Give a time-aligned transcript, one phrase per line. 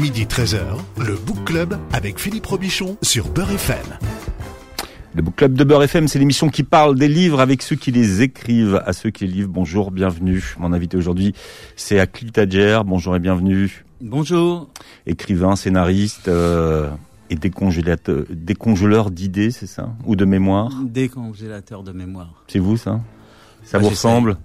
[0.00, 0.60] Midi 13h,
[0.98, 3.76] le Book Club avec Philippe Robichon sur Beurre FM.
[5.14, 7.90] Le Book Club de Beurre FM, c'est l'émission qui parle des livres avec ceux qui
[7.92, 8.82] les écrivent.
[8.86, 10.54] À ceux qui les livrent, bonjour, bienvenue.
[10.58, 11.34] Mon invité aujourd'hui,
[11.76, 12.80] c'est Akli Tadjer.
[12.86, 13.84] Bonjour et bienvenue.
[14.00, 14.68] Bonjour.
[15.06, 16.88] Écrivain, scénariste euh,
[17.28, 19.90] et décongélateur, décongeleur d'idées, c'est ça?
[20.06, 20.70] Ou de mémoire?
[20.82, 22.42] Décongélateur de mémoire.
[22.46, 23.00] C'est vous ça?
[23.64, 24.38] Ça Bah, vous ressemble?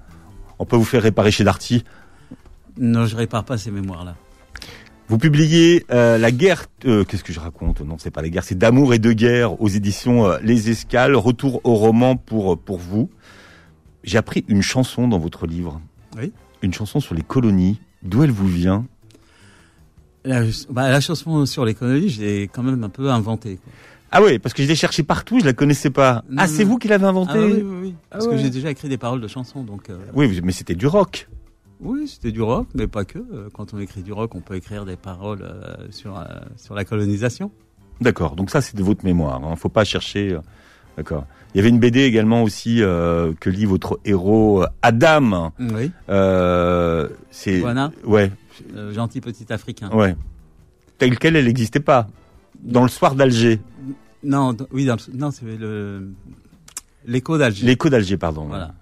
[0.60, 1.86] On peut vous faire réparer chez Darty?
[2.78, 4.16] Non, je répare pas ces mémoires-là.
[5.08, 7.82] Vous publiez euh, La guerre, euh, qu'est-ce que je raconte?
[7.82, 11.16] Non, c'est pas la guerre, c'est d'amour et de guerre aux éditions euh, Les Escales.
[11.16, 13.10] Retour au roman pour pour vous.
[14.04, 15.80] J'ai appris une chanson dans votre livre.
[16.18, 16.32] Oui.
[16.64, 17.80] Une chanson sur les colonies.
[18.02, 18.86] D'où elle vous vient?
[20.24, 23.58] La, bah, la chanson sur l'économie, je l'ai quand même un peu inventée.
[23.58, 23.72] quoi.
[24.12, 26.24] Ah oui, parce que je l'ai cherché partout, je la connaissais pas.
[26.30, 27.96] Non, ah, c'est vous qui l'avez inventé Ah oui, oui, oui.
[27.96, 28.32] Ah Parce ouais.
[28.36, 31.28] que j'ai déjà écrit des paroles de chansons, donc Oui, mais c'était du rock.
[31.82, 33.20] Oui, c'était du rock, mais pas que.
[33.20, 36.24] Euh, Quand on écrit du rock, on peut écrire des paroles euh, sur euh,
[36.58, 37.52] sur la colonisation.
[38.02, 38.36] D'accord.
[38.36, 39.44] Donc ça, c'est de votre mémoire.
[39.44, 39.56] Hein.
[39.56, 40.38] Faut pas chercher.
[40.98, 41.26] D'accord.
[41.54, 45.52] Il y avait une BD également aussi euh, que lit votre héros Adam.
[45.60, 45.92] Oui.
[47.32, 47.92] C'est Voilà.
[48.06, 48.32] ouais,
[48.94, 49.90] gentil petit Africain.
[49.92, 50.16] ouais.
[50.98, 52.08] Telle quelle, elle n'existait pas.
[52.64, 53.60] Dans le soir d'Alger,
[54.24, 56.08] Non, oui, dans le- non, c'est le
[57.06, 57.66] l'écho d'Alger.
[57.66, 58.46] l'écho d'Alger, pardon.
[58.46, 58.74] Voilà.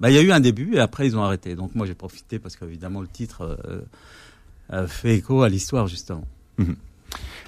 [0.00, 1.54] Bah, il y a eu un début et après ils ont arrêté.
[1.56, 3.80] Donc moi j'ai profité parce qu'évidemment le titre euh,
[4.72, 6.24] euh, fait écho à l'histoire justement.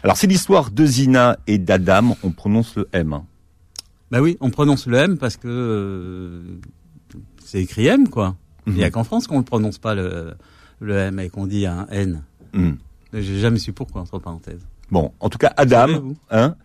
[0.02, 2.16] Alors c'est l'histoire de Zina et d'Adam.
[2.22, 3.12] On prononce le M.
[3.12, 3.24] hein.
[4.10, 6.42] Bah oui, on prononce le M parce que euh,
[7.44, 8.36] c'est écrit M quoi.
[8.66, 8.92] Il y a Mhm.
[8.92, 10.34] qu'en France qu'on ne prononce pas le,
[10.80, 12.22] le M et qu'on dit un N.
[12.52, 12.78] Mhm.
[13.12, 14.64] J'ai jamais su pourquoi entre parenthèses.
[14.90, 16.56] Bon, en tout cas, Adam, hein,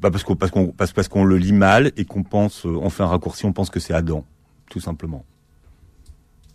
[0.00, 2.88] bah parce qu'on parce qu'on parce, parce qu'on le lit mal et qu'on pense, on
[2.90, 4.24] fait un raccourci, on pense que c'est Adam,
[4.70, 5.24] tout simplement.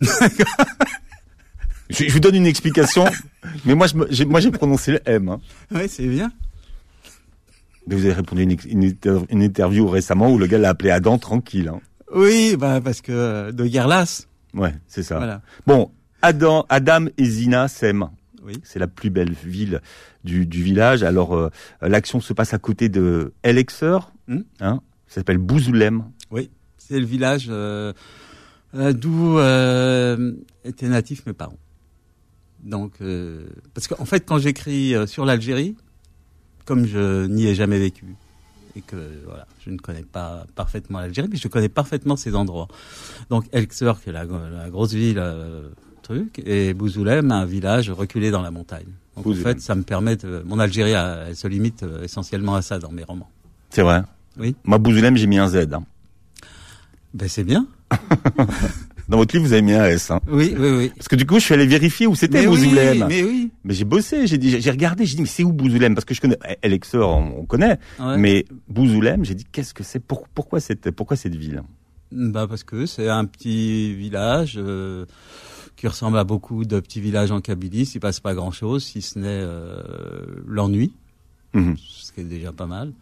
[1.90, 3.04] je, je vous donne une explication,
[3.64, 5.28] mais moi je j'ai moi j'ai prononcé le M.
[5.28, 5.40] Hein.
[5.70, 6.32] Oui, c'est bien.
[7.86, 11.68] Mais vous avez répondu à une, interview récemment où le gars l'a appelé Adam tranquille.
[11.68, 11.80] Hein.
[12.14, 14.26] Oui, bah parce que euh, de guerre lasse.
[14.54, 15.18] Ouais, c'est ça.
[15.18, 15.42] Voilà.
[15.66, 15.90] Bon,
[16.22, 18.08] Adam, Adam et Zina s'aiment.
[18.42, 18.54] Oui.
[18.62, 19.80] C'est la plus belle ville
[20.22, 21.02] du, du village.
[21.02, 21.50] Alors, euh,
[21.82, 24.40] l'action se passe à côté de El Exer, Hmm.
[24.60, 26.04] hein, ça s'appelle Bouzoulem.
[26.86, 27.92] C'est le village euh,
[28.74, 30.32] euh, d'où euh,
[30.64, 31.58] étaient natifs mes parents.
[32.62, 32.92] Donc,
[33.74, 35.76] parce qu'en fait, quand j'écris sur l'Algérie,
[36.64, 38.16] comme je n'y ai jamais vécu
[38.74, 38.96] et que
[39.26, 42.68] voilà, je ne connais pas parfaitement l'Algérie, mais je connais parfaitement ces endroits.
[43.28, 45.68] Donc, Elxer, qui est la, la grosse ville, euh,
[46.02, 48.88] truc, et Bouzoulem, un village reculé dans la montagne.
[49.16, 52.62] Donc, en fait, ça me permet de, mon Algérie, elle, elle se limite essentiellement à
[52.62, 53.30] ça dans mes romans.
[53.70, 54.02] C'est vrai?
[54.38, 54.56] Oui.
[54.64, 55.68] Moi, Bouzoulem, j'ai mis un Z.
[55.74, 55.84] hein.
[57.14, 57.66] Ben, c'est bien.
[59.08, 60.10] Dans votre livre, vous avez mis un S.
[60.10, 60.20] Hein.
[60.26, 60.92] Oui, oui, oui.
[60.96, 63.06] Parce que du coup, je suis allé vérifier où c'était oui, Bouzoulem.
[63.06, 63.50] mais oui.
[63.62, 66.14] Mais j'ai bossé, j'ai dit, j'ai regardé, j'ai dit, mais c'est où Bouzoulem Parce que
[66.14, 68.16] je connais El Exer, on, on connaît, Ouais.
[68.16, 70.00] mais Bouzoulem, j'ai dit, qu'est-ce que c'est?
[70.00, 71.62] Pour, Pourquoi cette, pourquoi cette ville?
[72.12, 75.04] Bah parce que c'est un petit village euh,
[75.76, 77.80] qui ressemble à beaucoup de petits villages en Kabylie.
[77.82, 79.82] Il se passe pas grand-chose, si ce n'est euh,
[80.46, 80.92] l'ennui,
[81.54, 81.76] Mhm.
[81.78, 82.92] ce qui est déjà pas mal.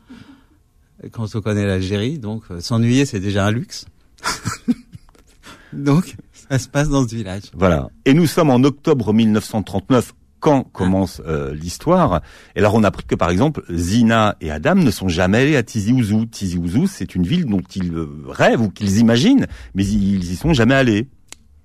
[1.13, 3.87] Quand on connaît l'Algérie, donc euh, s'ennuyer c'est déjà un luxe.
[5.73, 6.17] donc
[6.49, 7.45] ça se passe dans ce village.
[7.55, 7.89] Voilà.
[8.05, 12.21] Et nous sommes en octobre 1939 quand commence euh, l'histoire.
[12.57, 15.57] Et alors on a appris que par exemple Zina et Adam ne sont jamais allés
[15.57, 16.27] à Tizi Ouzou.
[16.27, 20.37] Tizi Ouzou, c'est une ville dont ils euh, rêvent ou qu'ils imaginent, mais ils y
[20.37, 21.09] sont jamais allés.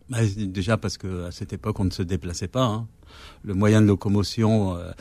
[0.09, 2.63] Bah, déjà parce que à cette époque on ne se déplaçait pas.
[2.63, 2.87] hein.
[3.43, 4.91] Le moyen de locomotion euh,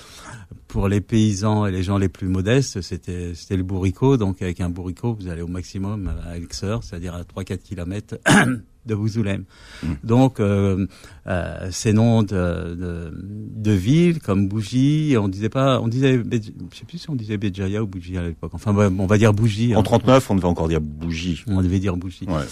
[0.69, 4.16] pour les paysans et les gens les plus modestes, c'était c'était le bourricot.
[4.16, 8.19] Donc avec un bourricot, vous allez au maximum à Elxer, c'est-à-dire à 3-4 kilomètres
[8.87, 9.44] de Bouzoulem.
[10.05, 10.87] Donc euh,
[11.26, 16.76] euh, ces noms de, de, de villes comme Bougie, on disait pas, on disait, je
[16.76, 18.53] sais plus si on disait Béjaïa ou Bougie à l'époque.
[18.55, 19.75] Enfin on va dire Bougie.
[19.75, 19.82] En hein.
[19.82, 21.43] 39, on devait encore dire bougie.
[21.49, 22.26] On devait dire Bougie.
[22.26, 22.44] Ouais.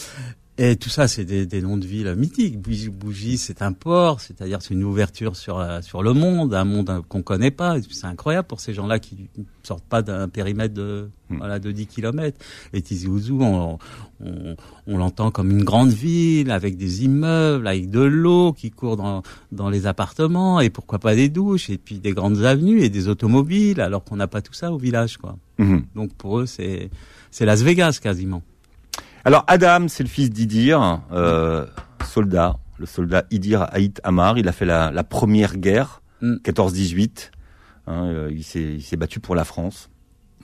[0.56, 2.60] Et tout ça, c'est des, des noms de villes mythiques.
[2.60, 7.02] Bougie, Bougie, c'est un port, c'est-à-dire c'est une ouverture sur sur le monde, un monde
[7.08, 7.76] qu'on connaît pas.
[7.90, 9.28] C'est incroyable pour ces gens-là qui
[9.64, 11.38] sortent pas d'un périmètre de Hmm.
[11.38, 12.38] voilà de 10 kilomètres.
[12.72, 13.78] Et Tizi Ouzou, on,
[14.22, 14.56] on,
[14.86, 19.22] on l'entend comme une grande ville avec des immeubles, avec de l'eau qui court dans
[19.50, 23.08] dans les appartements et pourquoi pas des douches et puis des grandes avenues et des
[23.08, 25.36] automobiles, alors qu'on n'a pas tout ça au village, quoi.
[25.58, 25.84] Mhm.
[25.94, 26.90] Donc pour eux, c'est
[27.30, 28.42] c'est Las Vegas quasiment.
[29.24, 31.64] Alors Adam, c'est le fils d'Idir, euh,
[32.04, 34.36] soldat, le soldat Idir Haït Amar.
[34.38, 36.36] Il a fait la, la première guerre, Mm.
[36.44, 37.30] 14-18.
[37.86, 39.90] Hein, euh, il s'est il s'est battu pour la France.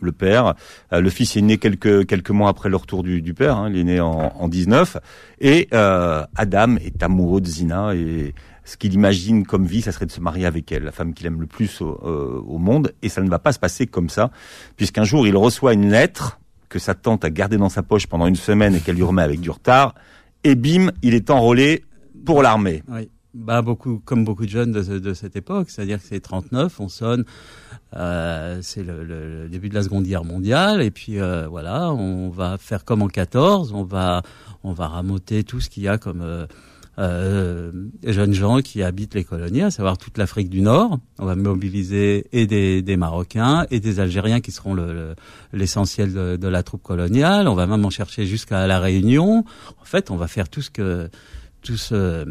[0.02, 0.54] Le père,
[0.92, 3.56] Euh, le fils est né quelques quelques mois après le retour du, du père.
[3.56, 4.96] hein, il est né en, en 19.
[5.40, 8.34] Et euh, Adam est amoureux de Zina et
[8.64, 11.26] ce qu'il imagine comme vie, ça serait de se marier avec elle, la femme qu'il
[11.26, 14.08] aime le plus au, euh, au monde, et ça ne va pas se passer comme
[14.10, 14.30] ça,
[14.76, 16.39] puisqu'un jour il reçoit une lettre
[16.70, 19.22] que sa tante a gardée dans sa poche pendant une semaine et qu'elle lui remet
[19.22, 19.94] avec du retard,
[20.44, 21.84] et bim, il est enrôlé
[22.24, 22.82] pour l'armée.
[22.88, 23.10] Oui.
[23.32, 26.88] Bah beaucoup, comme beaucoup de jeunes de, de cette époque, c'est-à-dire que c'est 39, on
[26.88, 27.24] sonne,
[27.94, 32.28] euh, c'est le, le, début de la Seconde Guerre mondiale, et puis euh, voilà, on
[32.28, 34.22] va faire comme en 14, on va
[34.64, 36.46] on va ramoter tout ce qu'il y a comme euh,
[37.00, 37.72] euh,
[38.04, 40.98] jeunes gens qui habitent les colonies, à savoir toute l'Afrique du Nord.
[41.18, 44.76] On va mobiliser et des, des Marocains et des Algériens qui seront
[45.52, 47.48] l'essentiel le, de, de, la troupe coloniale.
[47.48, 49.44] On va même en chercher jusqu'à la Réunion.
[49.80, 51.08] En fait, on va faire tout ce que
[51.62, 52.24] tout ce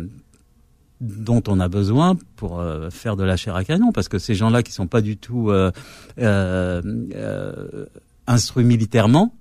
[1.02, 4.36] dont on a besoin pour euh, faire de la chair à canon, parce que ces
[4.36, 5.72] gens-là qui sont pas du tout euh,
[6.20, 6.82] euh,
[7.16, 7.86] euh
[8.28, 9.34] instruits militairement,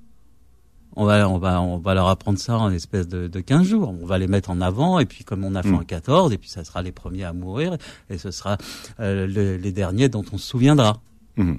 [0.98, 3.94] on va, on va, on va leur apprendre ça en espèce de, de 15 jours.
[4.02, 5.76] On va les mettre en avant, et puis comme on a fait mmh.
[5.76, 7.76] en 14, et puis ça sera les premiers à mourir,
[8.10, 8.58] et ce sera
[8.98, 11.00] euh, le, les derniers dont on se souviendra.
[11.36, 11.54] Mmh.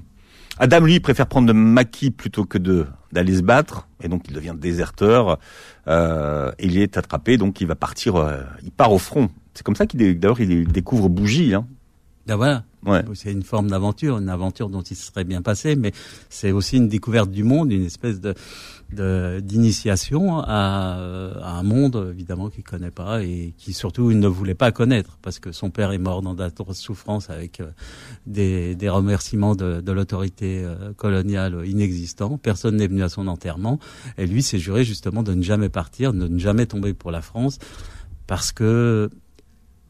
[0.58, 4.34] Adam, lui, préfère prendre de maquis plutôt que de d'aller se battre, et donc il
[4.34, 5.38] devient déserteur.
[5.88, 8.16] Euh, il est attrapé, donc il va partir.
[8.16, 9.30] Euh, il part au front.
[9.54, 11.54] C'est comme ça qu'il d'ailleurs il découvre Bougie.
[11.54, 11.66] Hein.
[12.30, 12.62] Ben voilà.
[12.86, 13.02] Ouais.
[13.14, 15.90] C'est une forme d'aventure, une aventure dont il se serait bien passé, mais
[16.28, 18.34] c'est aussi une découverte du monde, une espèce de
[18.92, 20.98] d'initiation à,
[21.42, 25.16] à, un monde évidemment qu'il connaît pas et qui surtout il ne voulait pas connaître
[25.22, 27.70] parce que son père est mort dans d'atroces souffrances avec euh,
[28.26, 32.36] des, des, remerciements de, de l'autorité euh, coloniale inexistants.
[32.36, 33.78] Personne n'est venu à son enterrement
[34.18, 37.22] et lui s'est juré justement de ne jamais partir, de ne jamais tomber pour la
[37.22, 37.60] France
[38.26, 39.08] parce que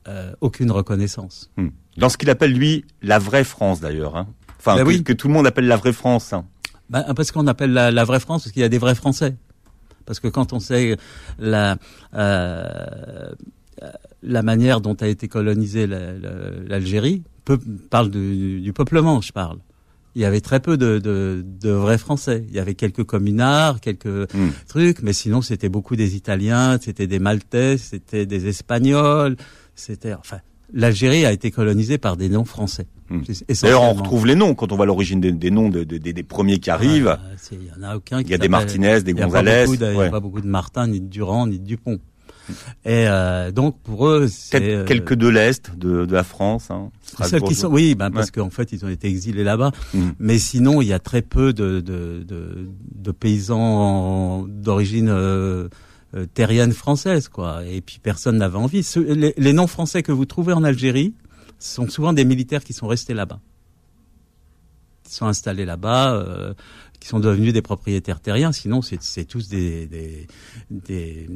[0.09, 1.51] euh, aucune reconnaissance.
[1.57, 1.69] Hmm.
[1.97, 4.17] Dans ce qu'il appelle lui la vraie France d'ailleurs.
[4.17, 4.27] Hein.
[4.59, 5.03] Enfin, ben que, oui.
[5.03, 6.33] que, tout le monde appelle la vraie France.
[6.33, 6.45] Hein.
[6.89, 9.37] Ben, parce qu'on appelle la, la, vraie France parce qu'il y a des vrais Français.
[10.07, 10.97] Parce que quand on sait
[11.39, 11.77] la
[12.15, 13.31] euh,
[14.23, 17.23] la manière dont a été colonisée l'Algérie,
[17.91, 19.59] parle du, du, peuplement, je parle.
[20.17, 22.45] Il y avait très peu de, de, de, vrais Français.
[22.49, 24.47] Il y avait quelques communards, quelques Hmm.
[24.47, 24.53] mm.
[24.69, 29.37] trucs, mais sinon c'était beaucoup des Italiens, c'était des Maltais, c'était des Espagnols,
[29.81, 30.39] c'était enfin
[30.73, 32.87] l'Algérie a été colonisée par des noms français.
[33.09, 33.23] Mmh.
[33.63, 36.13] D'ailleurs, on retrouve les noms quand on voit l'origine des, des, noms de, de, des,
[36.13, 37.19] des premiers qui arrivent.
[37.51, 38.21] Il ah, y en a aucun.
[38.21, 39.65] Il y a des Martinez, des Gonzalez.
[39.69, 40.11] Il n'y a, ouais.
[40.11, 41.99] pas beaucoup de Martin, ni de Durand, ni de Dupont.
[42.85, 46.71] Et euh, donc pour eux, c'est euh, quelques de l'est de, de, la France.
[46.71, 46.91] Hein,
[47.47, 48.33] qui sont, oui, ben, parce ouais.
[48.33, 49.71] qu'en fait ils ont été exilés là-bas.
[49.95, 50.01] Mmh.
[50.19, 55.69] Mais sinon, il y a très peu de, de, de, de paysans d'origine euh,
[56.35, 57.65] terrienne française, quoi.
[57.65, 58.83] Et puis personne n'avait envie.
[58.83, 61.15] Ce, les, les, noms français que vous trouvez en Algérie
[61.59, 63.41] sont souvent des militaires qui sont restés là-bas,
[65.05, 66.55] qui sont installés là-bas, euh,
[66.99, 68.53] qui sont devenus des propriétaires terriens.
[68.53, 70.27] Sinon, c'est tous des des,
[70.71, 71.29] des,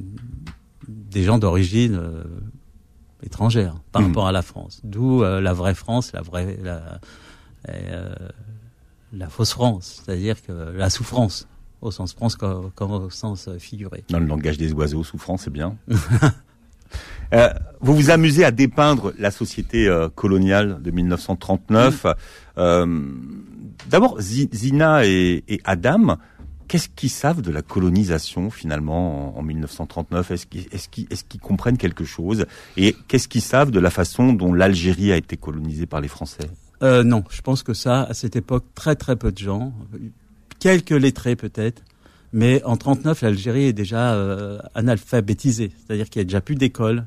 [0.88, 2.24] des gens d'origine euh,
[3.22, 4.06] étrangère par mmh.
[4.06, 4.80] rapport à la France.
[4.84, 7.00] D'où euh, la vraie France, la vraie la,
[7.68, 8.14] euh,
[9.12, 11.48] la fausse France, c'est-à-dire que la souffrance
[11.84, 14.04] au sens France comme, comme, au sens figuré.
[14.08, 15.76] Dans le langage des oiseaux, souffrance, c'est bien.
[17.32, 17.48] euh,
[17.80, 22.04] vous vous amusez à dépeindre la société euh, coloniale de 1939.
[22.04, 22.08] Mmh.
[22.58, 22.86] Euh,
[23.90, 26.16] D'abord, Zina et, et Adam,
[26.68, 31.28] qu'est-ce qu'ils savent de la colonisation finalement en, en 1939 Est-ce qu'ils est qu est
[31.28, 32.46] qu comprennent quelque chose?
[32.76, 36.48] Et qu'est-ce qu'ils savent de la façon dont l'Algérie a été colonisée par les Français?
[36.82, 39.72] Euh, Non, je pense que ça, à cette époque, très très peu de gens
[40.64, 41.82] quelques lettrés peut-être,
[42.32, 47.04] mais en 39, l'Algérie est déjà euh, analphabétisée, c'est-à-dire qu'il n'y a déjà plus d'école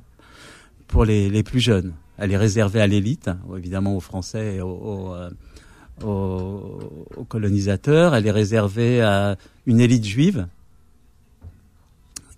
[0.85, 1.93] pour les, les, plus jeunes.
[2.19, 5.31] Elle est réservée à l'élite, évidemment aux Français et aux, aux, euh,
[6.03, 8.13] aux, aux, colonisateurs.
[8.13, 10.45] Elle est réservée à une élite juive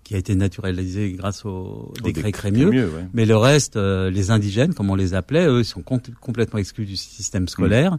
[0.02, 2.70] qui a été naturalisée grâce au, décret Crémieux.
[2.70, 3.06] Crémieux ouais.
[3.12, 6.96] Mais le reste, euh, les indigènes, comme on les appelait, eux, sont complètement exclus du
[6.96, 7.96] système scolaire.
[7.96, 7.98] Mmh.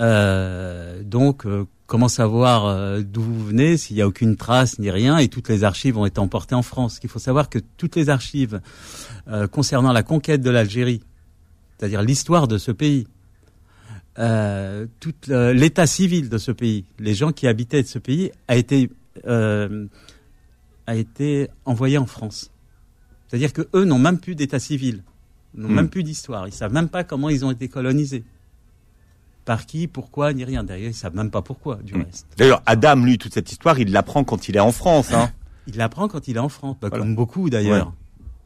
[0.00, 4.90] Euh, donc, euh, comment savoir euh, d'où vous venez s'il n'y a aucune trace ni
[4.90, 7.00] rien et toutes les archives ont été emportées en France?
[7.02, 8.60] Il faut savoir que toutes les archives
[9.26, 11.02] euh, concernant la conquête de l'Algérie,
[11.76, 13.06] c'est-à-dire l'histoire de ce pays,
[14.18, 18.90] euh, tout l'état civil de ce pays, les gens qui habitaient ce pays, a été
[19.26, 22.52] a été envoyé en France.
[23.26, 25.02] C'est-à-dire que eux n'ont même plus d'état civil,
[25.54, 25.74] n'ont mmh.
[25.74, 26.46] même plus d'histoire.
[26.46, 28.24] Ils savent même pas comment ils ont été colonisés
[29.48, 30.62] par qui, pourquoi, ni rien.
[30.62, 32.02] D'ailleurs, ils savent même pas pourquoi, du mmh.
[32.02, 32.26] reste.
[32.36, 35.10] D'ailleurs, Adam, lui, toute cette histoire, il l'apprend quand il est en France.
[35.14, 35.30] Hein.
[35.66, 37.02] il l'apprend quand il est en France, bah, voilà.
[37.02, 37.86] comme beaucoup d'ailleurs.
[37.86, 37.92] Ouais.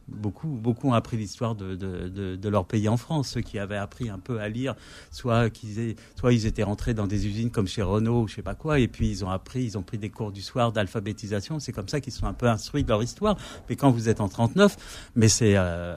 [0.07, 3.31] Beaucoup, beaucoup ont appris l'histoire de, de, de, de, leur pays en France.
[3.31, 4.77] Ceux qui avaient appris un peu à lire,
[5.11, 8.43] soit qu'ils soit ils étaient rentrés dans des usines comme chez Renault, ou je sais
[8.43, 11.59] pas quoi, et puis ils ont appris, ils ont pris des cours du soir d'alphabétisation.
[11.59, 13.37] C'est comme ça qu'ils sont un peu instruits de leur histoire.
[13.69, 14.77] Mais quand vous êtes en 39,
[15.17, 15.97] mais c'est euh,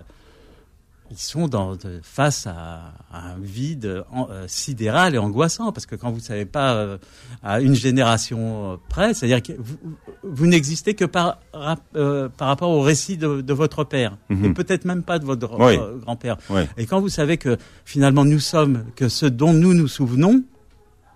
[1.11, 6.19] ils sont dans, face à, un vide euh, sidéral et angoissant parce que quand vous
[6.19, 6.97] savez pas euh,
[7.43, 9.77] à une génération euh, près, c'est-à-dire que vous,
[10.23, 14.45] vous n'existez que par par rapport au récit de, de votre père mhm.
[14.45, 15.55] et peut-être même pas de votre
[15.99, 16.37] grand-père.
[16.77, 20.43] Et quand vous savez que finalement nous sommes que ce dont nous nous souvenons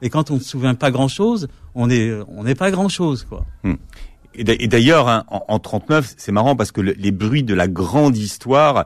[0.02, 3.46] et quand on ne se souvient pas grand-chose, on n'est pas grand-chose quoi.
[3.64, 3.76] Hmm.
[4.36, 8.16] Et d'ailleurs, hein, en, en 39, c'est marrant parce que les bruits de la grande
[8.16, 8.86] histoire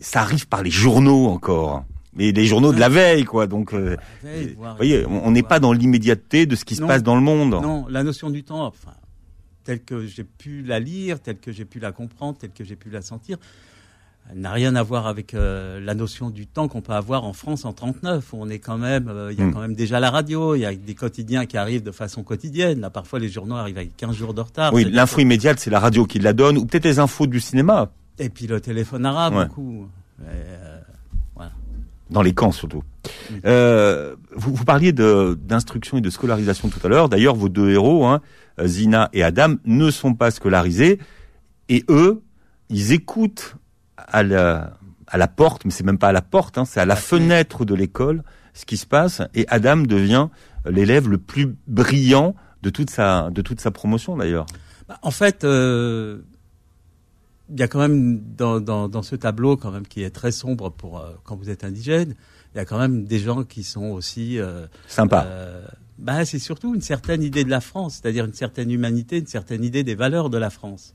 [0.00, 1.84] ça arrive par les journaux encore.
[2.14, 3.46] Mais les journaux de la veille, quoi.
[3.46, 7.14] Donc, euh, vous voyez, on n'est pas dans l'immédiateté de ce qui se passe dans
[7.14, 7.60] le monde.
[7.62, 8.92] Non, la notion du temps, enfin,
[9.62, 12.74] telle que j'ai pu la lire, telle que j'ai pu la comprendre, telle que j'ai
[12.74, 13.38] pu la sentir,
[14.34, 17.64] n'a rien à voir avec euh, la notion du temps qu'on peut avoir en France
[17.64, 18.32] en 39.
[18.32, 19.52] On est quand même, euh, il y a hmm.
[19.52, 22.80] quand même déjà la radio, il y a des quotidiens qui arrivent de façon quotidienne.
[22.80, 24.72] Là, parfois, les journaux arrivent avec 15 jours de retard.
[24.74, 27.92] Oui, l'info immédiate, c'est la radio qui la donne, ou peut-être les infos du cinéma.
[28.20, 29.88] Et puis le téléphone arabe, beaucoup.
[30.28, 30.80] Euh,
[32.10, 32.84] Dans les camps surtout.
[33.46, 37.08] Euh, vous, vous, parliez d'instruction et de scolarisation tout à l'heure.
[37.08, 38.20] D'ailleurs, vos deux héros, hein,
[38.62, 40.98] Zina et Adam, ne sont pas scolarisés.
[41.70, 42.22] Et eux,
[42.68, 43.56] ils écoutent
[43.96, 46.84] à la, à la porte, mais c'est même pas à la porte, hein, c'est à
[46.84, 48.22] la fenêtre de l'école
[48.52, 49.22] ce qui se passe.
[49.34, 50.28] Et Adam devient
[50.66, 54.44] l'élève le plus brillant de toute sa, de toute sa promotion d'ailleurs.
[54.88, 56.18] Bah, en fait, euh,
[57.52, 60.32] il y a quand même dans, dans, dans, ce tableau quand même qui est très
[60.32, 62.14] sombre pour euh, quand vous êtes indigène,
[62.54, 65.24] il y a quand même des gens qui sont aussi euh, sympas.
[65.26, 65.66] Euh,
[65.98, 69.64] bah, c'est surtout une certaine idée de la France, c'est-à-dire une certaine humanité, une certaine
[69.64, 70.94] idée des valeurs de la France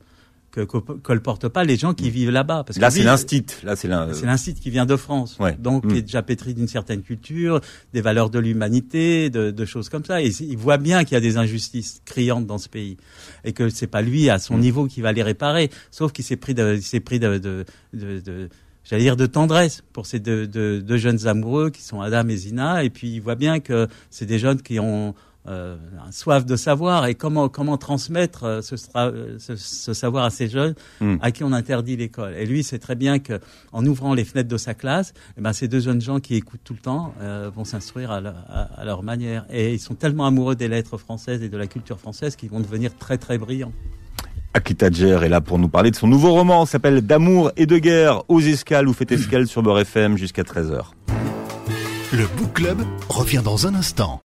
[0.55, 2.13] que colportent pas les gens qui mm.
[2.13, 2.63] vivent là-bas.
[2.63, 3.45] Parce là, c'est l'instit.
[3.63, 5.37] Là, c'est l'instit qui vient de France.
[5.59, 5.91] Donc, mm.
[5.91, 7.59] qui est déjà pétri d'une certaine culture,
[7.93, 10.21] des valeurs de l'humanité, de, de, choses comme ça.
[10.21, 12.97] Et il voit bien qu'il y a des injustices criantes dans ce pays
[13.43, 14.61] et que c'est pas lui à son mm.
[14.61, 15.69] niveau qui va les réparer.
[15.91, 18.49] Sauf qu'il s'est pris de, s'est pris de, de, de
[18.83, 22.37] j'allais dire de tendresse pour ces deux, deux, deux, jeunes amoureux qui sont Adam et
[22.37, 22.83] Zina.
[22.83, 25.13] Et puis il voit bien que c'est des jeunes qui ont
[25.47, 25.75] euh,
[26.11, 31.17] soif de savoir et comment comment transmettre euh, ce, ce, savoir à ces jeunes hmm.
[31.21, 32.33] à qui on interdit l'école.
[32.35, 33.39] Et lui, c'est très bien que
[33.71, 36.63] en ouvrant les fenêtres de sa classe, eh ben, ces deux jeunes gens qui écoutent
[36.63, 39.45] tout le temps euh, vont s'instruire à, à, leur manière.
[39.49, 42.59] Et ils sont tellement amoureux des lettres françaises et de la culture française qu'ils vont
[42.59, 43.73] devenir très très brillants.
[44.55, 47.77] Akita Djer est là pour nous parler de son nouveau roman, s'appelle D'amour et de
[47.77, 50.91] guerre aux escales ou faites escale sur Beurre FM jusqu'à 13h.
[52.13, 54.21] Le Book Club revient dans un instant.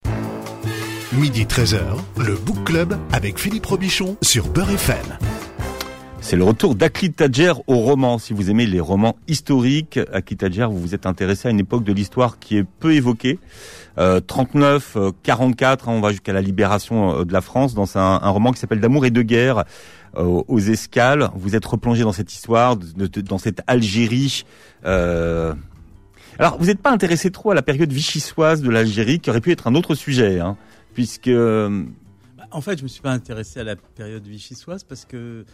[1.15, 1.81] Midi 13h,
[2.19, 5.17] le Book Club avec Philippe Robichon sur Beurre FM.
[6.21, 8.19] C'est le retour d'Akli Tadjer au roman.
[8.19, 11.83] Si vous aimez les romans historiques, Akli Tadjer, vous vous êtes intéressé à une époque
[11.83, 13.39] de l'histoire qui est peu évoquée.
[13.97, 17.97] Euh, 39, 44, euh, hein, on va jusqu'à la libération euh, de la France dans
[17.97, 19.65] un, roman qui s'appelle D'amour et de guerre
[20.19, 21.31] euh, aux escales.
[21.37, 24.45] Vous êtes replongé dans cette histoire, dans cette Algérie.
[24.85, 25.55] Euh...
[26.39, 29.53] Alors, vous n'êtes pas intéressé trop à la période vichysoise de l'Algérie, qui aurait pu
[29.53, 30.39] être un autre sujet.
[30.39, 30.59] Hein
[30.99, 35.45] puisque bah, en fait, je me suis pas intéressé à la période vichysoise parce que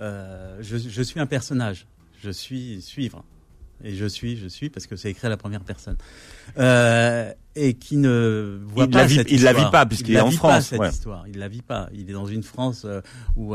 [0.00, 1.86] euh, je, je, suis un personnage.
[2.20, 3.24] Je suis suivre.
[3.84, 5.96] Et je suis, je suis, parce que c'est écrit à la première personne.
[6.58, 10.20] Euh, et qui ne voit il pas la cette Il la vit pas, puisqu'il est
[10.20, 10.70] en France.
[10.70, 11.28] Pas, cette histoire.
[11.28, 11.88] Il la vit pas.
[11.94, 13.00] Il est dans une France euh,
[13.36, 13.54] où,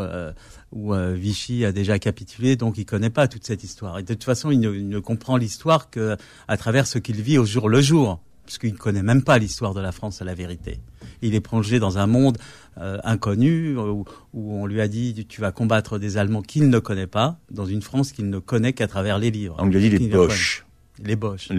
[0.71, 3.99] où Vichy a déjà capitulé, donc il connaît pas toute cette histoire.
[3.99, 6.15] Et de toute façon, il ne, il ne comprend l'histoire que
[6.47, 9.73] à travers ce qu'il vit au jour le jour puisqu'il ne connaît même pas l'histoire
[9.73, 10.79] de la France à la vérité.
[11.21, 12.37] Il est plongé dans un monde
[12.79, 17.07] euh, inconnu où, on lui a dit tu vas combattre des Allemands qu'il ne connaît
[17.07, 19.55] pas, dans une France qu'il ne connaît qu'à travers les livres.
[19.59, 20.65] On lui a dit les Boches.
[21.03, 21.49] Les Boches.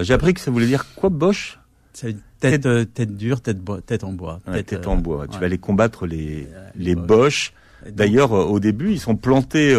[0.00, 1.58] J'ai appris que ça voulait dire quoi Boche
[1.92, 4.40] C'est tête, euh, tête, dure, tête, tête en bois.
[4.52, 5.26] tête, en bois.
[5.28, 7.52] Tu vas aller combattre les, les, Boches.
[7.90, 9.74] D'ailleurs, euh, au début, ils sont plantés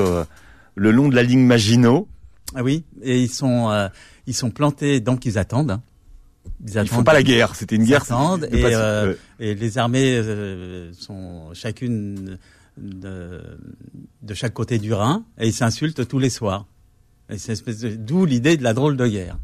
[0.76, 2.08] le long de la ligne Maginot.
[2.56, 3.70] Ah oui, et ils sont,
[4.26, 5.72] ils sont plantés, donc ils attendent.
[5.72, 5.82] Hein.
[6.66, 8.04] Ils, font pas la guerre, c'était une guerre.
[8.52, 12.38] Et, euh, et, les armées euh, sont chacune
[12.78, 13.42] de,
[14.22, 16.66] de, chaque côté du Rhin et ils s'insultent tous les soirs.
[17.30, 19.38] Et c'est d'où l'idée de la drôle de guerre.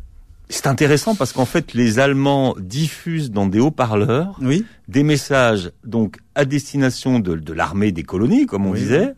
[0.49, 4.63] C'est intéressant parce qu'en fait, les Allemands diffusent dans des haut-parleurs oui.
[4.87, 9.15] des messages donc à destination de, de l'armée des colonies, comme on disait,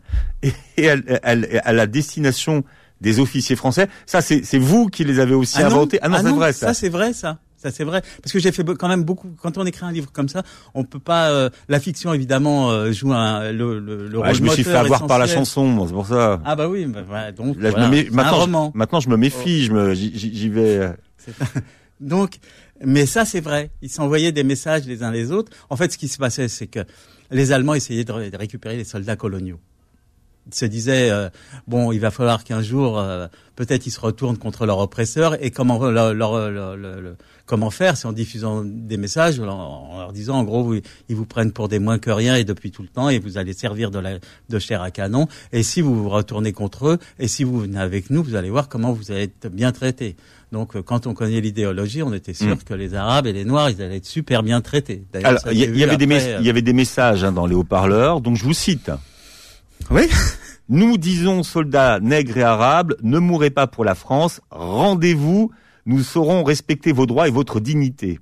[0.76, 2.64] et, à, la destination
[3.02, 3.88] des officiers français.
[4.06, 5.98] Ça, c'est vous qui les avez aussi ah inventés.
[6.00, 6.66] Ah non, ah c'est vrai ça.
[6.68, 7.38] Ça, c'est vrai ça.
[7.58, 9.28] Ça c'est vrai parce que j'ai fait quand même beaucoup.
[9.42, 10.42] Quand on écrit un livre comme ça,
[10.74, 11.30] on peut pas.
[11.30, 14.74] Euh, la fiction évidemment euh, joue un, le, le, le ouais, Je me suis fait
[14.74, 16.40] avoir par la chanson, c'est pour ça.
[16.44, 19.64] Ah bah oui, bah, donc Là, voilà, je me maintenant, je, maintenant je me méfie,
[19.64, 20.92] je me j'y vais.
[22.00, 22.38] Donc,
[22.84, 23.70] mais ça c'est vrai.
[23.82, 25.50] Ils s'envoyaient des messages les uns les autres.
[25.68, 26.80] En fait, ce qui se passait, c'est que
[27.32, 29.58] les Allemands essayaient de, récupérer les soldats coloniaux
[30.54, 31.28] se disaient euh,
[31.66, 35.42] bon, il va falloir qu'un jour, euh, peut-être, ils se retournent contre leur oppresseur.
[35.44, 37.16] Et comment leur, leur- leur- leur-
[37.48, 41.16] comment faire C'est en diffusant des messages, en, en leur disant en gros, vous- ils
[41.16, 43.54] vous prennent pour des moins que rien et depuis tout le temps, et vous allez
[43.54, 45.26] servir de, la, de chair à canon.
[45.52, 48.50] Et si vous vous retournez contre eux, et si vous venez avec nous, vous allez
[48.50, 50.14] voir comment vous allez être bien traités.
[50.52, 52.62] Donc, euh, quand on connaît l'idéologie, on était sûr Mm.
[52.64, 55.02] que les Arabes et les Noirs, ils allaient être super bien traités.
[55.24, 58.20] Alors, y, y avait après, euh, il y avait des messages hein, dans les haut-parleurs,
[58.20, 58.90] donc je vous cite.
[59.90, 60.02] Oui.
[60.70, 65.50] Nous disons, soldats nègres et arabes, ne mourrez pas pour la France, rendez-vous,
[65.88, 68.20] nous saurons respecter vos droits et votre dignité.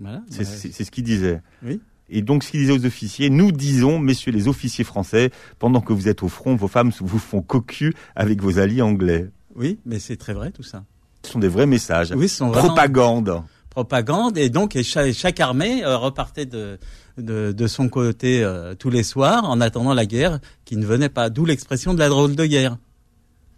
[0.00, 1.40] Voilà, C'est bah, c'est- ce qu'il disait.
[1.64, 1.80] Oui.
[2.10, 5.92] Et donc, ce qu'il disait aux officiers, nous disons, messieurs les officiers français, pendant que
[5.92, 9.28] vous êtes au front, vos femmes vous font cocu avec vos alliés anglais.
[9.56, 10.84] Oui, mais c'est très vrai tout ça.
[11.24, 12.12] Ce sont des vrais messages.
[12.16, 13.42] Oui, ce sont vraiment Propagande.
[13.70, 16.78] propagande et donc et chaque, chaque armée euh, repartait de,
[17.18, 21.08] de de son côté euh, tous les soirs en attendant la guerre qui ne venait
[21.10, 21.28] pas.
[21.28, 22.78] D'où l'expression de la drôle de guerre.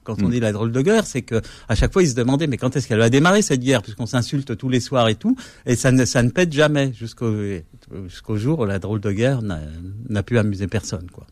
[0.04, 0.30] Quand on Hmm.
[0.30, 2.74] dit la drôle de guerre, c'est que à chaque fois ils se demandaient mais quand
[2.76, 3.82] est-ce qu'elle va démarrer cette guerre?
[3.82, 7.32] Puisqu'on s'insulte tous les soirs et tout et ça ne ça ne pète jamais jusqu'au
[8.08, 11.26] jusqu'au jour où la drôle de guerre n'a pu amuser personne quoi.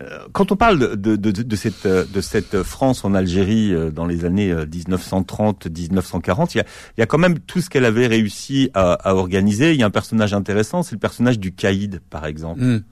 [0.00, 4.06] Euh, Quand on parle de, de, cette, euh, de cette France en Algérie euh, dans
[4.06, 6.64] les années 1930-1940, il y a,
[6.96, 9.72] il y a quand même tout ce qu'elle avait réussi à, à organiser.
[9.72, 12.60] Il y a un personnage intéressant, c'est le personnage du caïd, par exemple.
[12.62, 12.82] Hmm.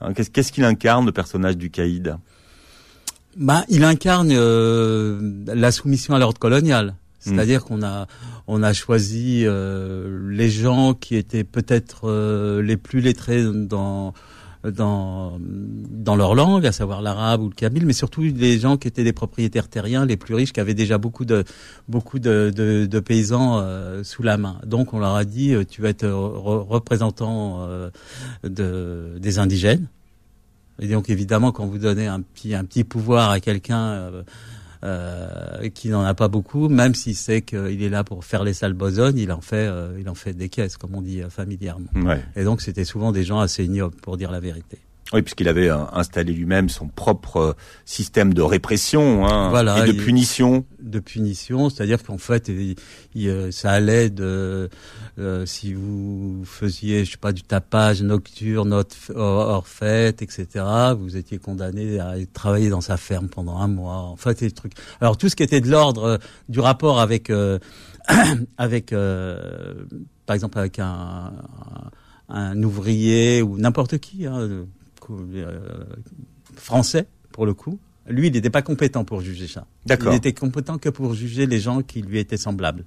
[0.00, 2.16] Hein, Qu'est-ce qu'est-ce qu'il incarne, le personnage du caïd?
[3.36, 6.94] Bah, il incarne euh, la soumission à l'ordre colonial.
[7.20, 8.08] C'est-à-dire qu'on a
[8.48, 14.12] on a choisi euh, les gens qui étaient peut-être euh, les plus lettrés dans
[14.64, 18.88] dans dans leur langue, à savoir l'arabe ou le kabyle, mais surtout les gens qui
[18.88, 21.44] étaient des propriétaires terriens, les plus riches, qui avaient déjà beaucoup de
[21.88, 24.56] beaucoup de, de, de paysans euh, sous la main.
[24.66, 27.90] Donc on leur a dit euh, tu vas être re- représentant euh,
[28.42, 29.86] de des indigènes.
[30.82, 34.22] Et donc évidemment, quand vous donnez un petit un petit pouvoir à quelqu'un euh,
[34.82, 38.52] euh, qui n'en a pas beaucoup, même s'il sait qu'il est là pour faire les
[38.52, 41.86] sales besognes, il en fait euh, il en fait des caisses, comme on dit familièrement.
[41.94, 42.20] Ouais.
[42.34, 44.78] Et donc c'était souvent des gens assez ignobles, pour dire la vérité.
[45.12, 47.52] Oui, puisqu'il avait euh, installé lui-même son propre euh,
[47.84, 50.64] système de répression hein, Voilà, et de punition.
[50.80, 52.76] de punition, c'est-à-dire qu'en fait, il-
[53.14, 54.68] il, euh, ça allait de
[55.18, 58.82] euh, si vous faisiez, je sais pas, du tapage nocturne
[59.14, 60.64] hors, fête, etc.
[60.98, 63.96] Vous étiez condamné à travailler dans sa ferme pendant un mois.
[63.98, 64.72] En fait, des trucs.
[65.00, 66.16] Alors tout ce qui était de l'ordre euh,
[66.48, 67.58] du rapport avec euh,
[68.58, 69.74] avec euh,
[70.26, 71.32] par exemple avec un,
[72.28, 74.48] un ouvrier ou n'importe qui, hein,
[75.10, 75.58] euh,
[76.56, 77.78] français pour le coup.
[78.08, 79.66] Lui, il n'était pas compétent pour juger ça.
[79.84, 80.12] Il D'accord.
[80.12, 82.84] n'était compétent que pour juger les gens qui lui étaient semblables.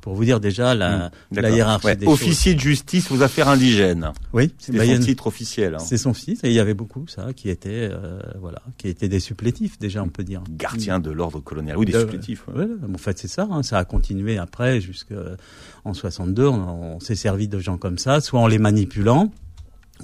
[0.00, 1.56] Pour vous dire déjà la, la D'accord.
[1.56, 2.14] hiérarchie Ouais, des choses.
[2.14, 4.10] Officier de justice aux affaires indigènes.
[4.32, 5.74] Oui, bah, il a son titre officiel.
[5.76, 5.78] hein.
[5.78, 9.08] c'est son fils et il y avait beaucoup ça qui étaient euh, voilà, qui étaient
[9.08, 10.42] des supplétifs déjà on peut dire.
[10.50, 11.76] Gardien de l'ordre colonial.
[11.76, 12.44] Oui, des De- supplétifs.
[12.48, 12.64] ouais.
[12.64, 13.46] Ouais, en fait, c'est ça.
[13.48, 16.48] hein, ça a continué après, jusqu'en 62.
[16.48, 19.32] On, on s'est servi de gens comme ça, soit en les manipulant,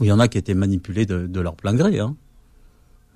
[0.00, 2.14] ou il y en a qui étaient manipulés de, de leur plein gré, hein,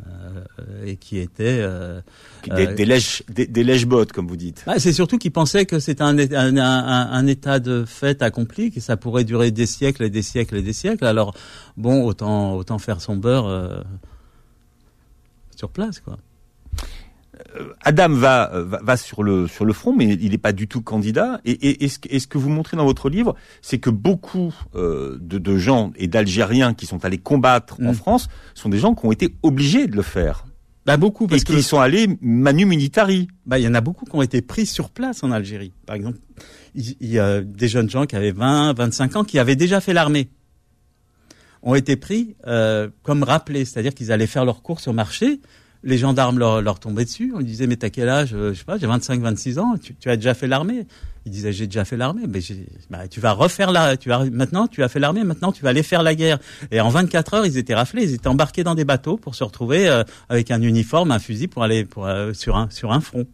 [0.06, 0.44] euh,
[0.84, 1.58] et qui étaient.
[1.60, 2.00] euh,
[2.44, 4.64] Des, euh, des lèches, des, des lèches-bottes, comme vous dites.
[4.66, 8.70] bah, c'est surtout qu'ils pensaient que c'était un, un, un- un état de fait accompli,
[8.72, 11.04] que ça pourrait durer des siècles et des siècles et des siècles.
[11.04, 11.34] Alors,
[11.76, 13.80] bon, autant, autant faire son beurre euh,
[15.56, 16.18] sur place, quoi.
[17.82, 20.68] Adam va, euh, va, va sur le sur le front, mais il n'est pas du
[20.68, 21.40] tout candidat.
[21.44, 23.90] Et, et, et ce, que- et ce que vous montrez dans votre livre, c'est que
[23.90, 27.94] beaucoup euh, de, de gens et d'Algériens qui sont allés combattre en Mm.
[27.94, 30.44] France sont des gens qui ont été obligés de le faire
[30.86, 33.28] Bah, beaucoup, parce que qui sont allés manu militari.
[33.46, 35.72] Bah, il y en a beaucoup qui ont été pris sur place en Algérie.
[35.86, 36.18] Par exemple,
[36.74, 39.80] il il y a des jeunes gens qui avaient 20, 25 ans qui avaient déjà
[39.80, 40.28] fait l'armée.
[41.64, 45.40] Ont été pris euh, comme rappelés, c'est-à-dire qu'ils allaient faire leurs courses au marché.
[45.84, 47.32] Les gendarmes leur, leur tombaient dessus.
[47.34, 48.34] On lui disait, mais t'as quel âge?
[48.34, 49.74] Euh, Je sais pas, j'ai 25, 26 ans.
[49.82, 50.86] Tu, tu as déjà fait l'armée?
[51.26, 52.22] Il disait, j'ai déjà fait l'armée.
[52.28, 52.40] Mais
[52.90, 55.24] bah, tu vas refaire la, tu vas maintenant, tu as fait l'armée.
[55.24, 56.38] Maintenant, tu vas aller faire la guerre.
[56.70, 58.04] Et en 24 heures, ils étaient raflés.
[58.04, 61.48] Ils étaient embarqués dans des bateaux pour se retrouver euh, avec un uniforme, un fusil
[61.48, 63.26] pour aller pour, euh, sur un sur un front.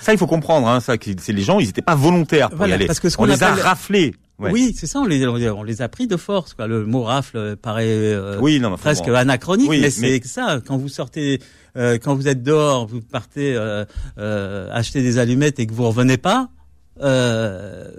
[0.00, 0.68] Ça, il faut comprendre.
[0.68, 2.86] Hein, ça, que c'est les gens, ils n'étaient pas volontaires pour y aller.
[2.86, 4.14] parce que ce on qu'on les a raflés.
[4.38, 4.50] Ouais.
[4.50, 6.54] Oui, c'est ça, on les, on les a pris de force.
[6.54, 6.66] Quoi.
[6.66, 10.60] Le mot rafle paraît euh, Oui, non, presque anachronique, Oui, mais, mais- c'est ça.
[10.66, 11.40] Quand vous sortez,
[11.76, 13.84] euh, quand vous êtes dehors, vous partez euh,
[14.18, 16.48] euh, acheter des allumettes et que vous revenez pas,
[17.02, 17.90] euh,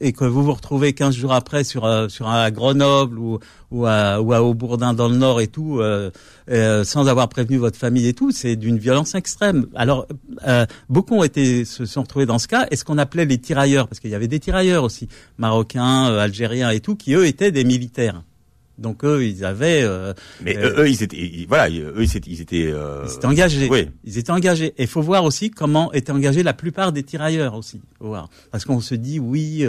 [0.00, 3.38] et que vous vous retrouvez 15 jours après sur euh, sur un Grenoble ou
[3.70, 6.10] ou à, ou à Aubourdin dans le Nord et tout, euh,
[6.50, 9.66] euh, sans avoir prévenu votre famille et tout, c'est d'une violence extrême.
[9.74, 10.06] Alors
[10.46, 13.38] euh, beaucoup ont été se sont retrouvés dans ce cas, et ce qu'on appelait les
[13.38, 17.26] tirailleurs, parce qu'il y avait des tirailleurs aussi, marocains, euh, algériens et tout, qui eux
[17.26, 18.22] étaient des militaires
[18.80, 19.82] Donc eux, ils avaient.
[19.82, 23.68] Euh, mais eux, ils étaient, voilà, eux, ils étaient, ils étaient, euh, ils étaient engagés.
[23.70, 23.88] Oui.
[24.04, 24.74] Ils étaient engagés.
[24.78, 27.82] Et il faut voir aussi comment étaient engagés la plupart des tirailleurs aussi.
[27.98, 28.30] Faut voir.
[28.50, 29.66] Parce qu'on se dit, oui,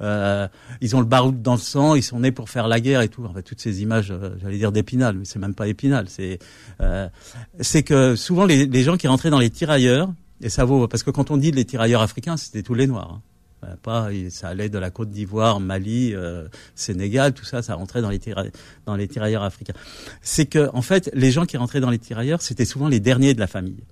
[0.00, 0.48] euh,
[0.80, 3.08] ils ont le baroud dans le sang, ils sont nés pour faire la guerre et
[3.08, 3.24] tout.
[3.24, 6.06] En fait, toutes ces images, j'allais dire d'épinal, mais c'est même pas épinal.
[6.08, 6.38] C'est,
[7.60, 11.02] c'est que souvent les, les gens qui rentraient dans les tirailleurs, et ça vaut parce
[11.02, 13.12] que quand on dit les tirailleurs africains, c'était tous les noirs.
[13.14, 13.33] Hein.
[13.64, 18.02] Euh, pas, ça allait de la Côte d'Ivoire, Mali, euh, Sénégal, tout ça, ça rentrait
[18.02, 18.52] dans les, tirailleurs,
[18.86, 19.74] dans les tirailleurs africains.
[20.22, 23.34] C'est que, en fait, les gens qui rentraient dans les tirailleurs, c'était souvent les derniers
[23.34, 23.82] de la famille.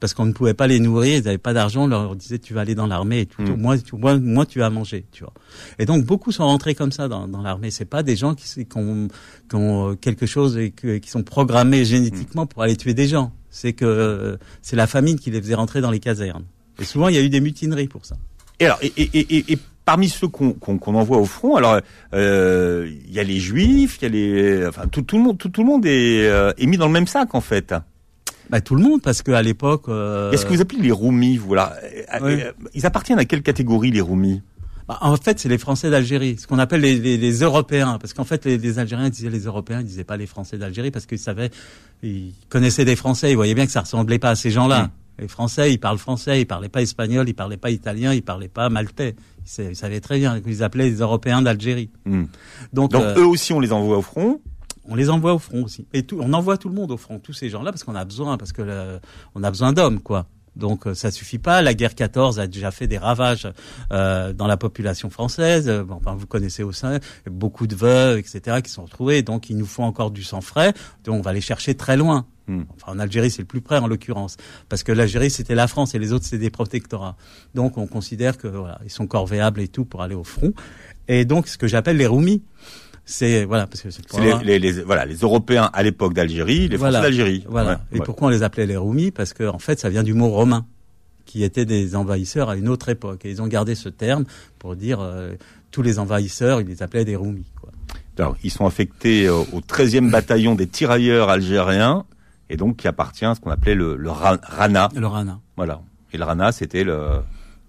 [0.00, 2.54] Parce qu'on ne pouvait pas les nourrir, ils n'avaient pas d'argent, on leur disait tu
[2.54, 3.56] vas aller dans l'armée, et tout, mm.
[3.56, 5.32] moins, tu, moins, tu vas manger, tu vois.
[5.78, 7.70] Et donc beaucoup sont rentrés comme ça dans, dans l'armée.
[7.70, 9.06] C'est pas des gens qui, qui, ont,
[9.48, 13.32] qui ont quelque chose et qui sont programmés génétiquement pour aller tuer des gens.
[13.48, 16.46] C'est que c'est la famine qui les faisait rentrer dans les casernes.
[16.80, 18.16] Et souvent il y a eu des mutineries pour ça.
[18.62, 21.80] Et alors, et, et, et, parmi ceux qu'on envoie au front, alors
[22.14, 25.36] euh, il y a les juifs, il y a les, enfin tout, tout le monde,
[25.36, 27.74] tout, tout le monde est, euh, est mis dans le même sac en fait.
[28.50, 29.88] Bah, tout le monde, parce qu'à l'époque.
[29.88, 30.30] Euh...
[30.30, 31.74] Est-ce que vous appelez les Roumis, voilà
[32.72, 34.42] Ils appartiennent à quelle catégorie les Roumis?
[34.86, 38.12] Bah, en fait, c'est les Français d'Algérie, ce qu'on appelle les, les, les, Européens, parce
[38.12, 41.06] qu'en fait, les, les, Algériens disaient les Européens, ils disaient pas les Français d'Algérie, parce
[41.06, 41.50] qu'ils savaient,
[42.04, 44.84] ils connaissaient des Français, ils voyaient bien que ça ressemblait pas à ces gens-là.
[44.84, 44.90] Mmh.
[45.18, 48.48] Les Français, ils parlent français, ils parlaient pas espagnol, ils parlaient pas italien, ils parlaient
[48.48, 49.14] pas maltais.
[49.58, 51.90] Ils, savaient très bien qu'ils appelaient les Européens d'Algérie.
[52.04, 52.24] Hmm.
[52.72, 54.40] Donc, euh, eux aussi, on les envoie au front?
[54.88, 55.86] On les envoie au front aussi.
[55.92, 58.04] Et tout, on envoie tout le monde au front, tous ces gens-là, parce qu'on a
[58.04, 58.98] besoin, parce que
[59.34, 60.26] on a besoin d'hommes, quoi.
[60.56, 61.62] Donc euh, ça suffit pas.
[61.62, 63.48] La guerre 14 a déjà fait des ravages
[63.92, 65.70] euh, dans la population française.
[65.86, 66.98] Bon, enfin, vous connaissez au sein
[67.30, 69.22] beaucoup de veuves, etc., qui sont retrouvés.
[69.22, 70.74] Donc il nous faut encore du sang frais.
[71.04, 72.26] Donc on va les chercher très loin.
[72.48, 72.62] Hmm.
[72.74, 74.36] Enfin, en Algérie, c'est le plus près en l'occurrence,
[74.68, 77.16] parce que l'Algérie c'était la France et les autres c'est des protectorats.
[77.54, 80.52] Donc on considère que voilà, ils sont corvéables et tout pour aller au front.
[81.08, 82.42] Et donc ce que j'appelle les roumis,
[83.04, 84.02] c'est voilà parce que c'est
[84.44, 87.44] les, les, voilà les Européens à l'époque d'Algérie, les Français d'Algérie.
[87.48, 87.80] Voilà.
[87.92, 89.10] et pourquoi on les appelait les roumis?
[89.10, 90.66] Parce que en fait, ça vient du mot romain,
[91.24, 93.24] qui étaient des envahisseurs à une autre époque.
[93.24, 94.24] Et ils ont gardé ce terme
[94.58, 95.34] pour dire euh,
[95.70, 97.50] tous les envahisseurs, ils les appelaient des roumis.
[97.60, 97.70] Quoi.
[98.18, 102.04] Alors, ils sont affectés au 13e bataillon des tirailleurs algériens
[102.52, 104.90] et donc qui appartient à ce qu'on appelait le, le Rana.
[104.94, 105.40] Le Rana.
[105.56, 105.80] Voilà.
[106.12, 107.22] Et le Rana, c'était le.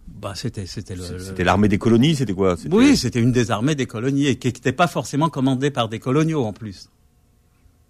[0.08, 2.58] Bah, c'était c'était c'était l'armée des colonies, c'était quoi?
[2.70, 6.00] Oui, c'était une des armées des colonies et qui n'était pas forcément commandée par des
[6.00, 6.90] coloniaux en plus.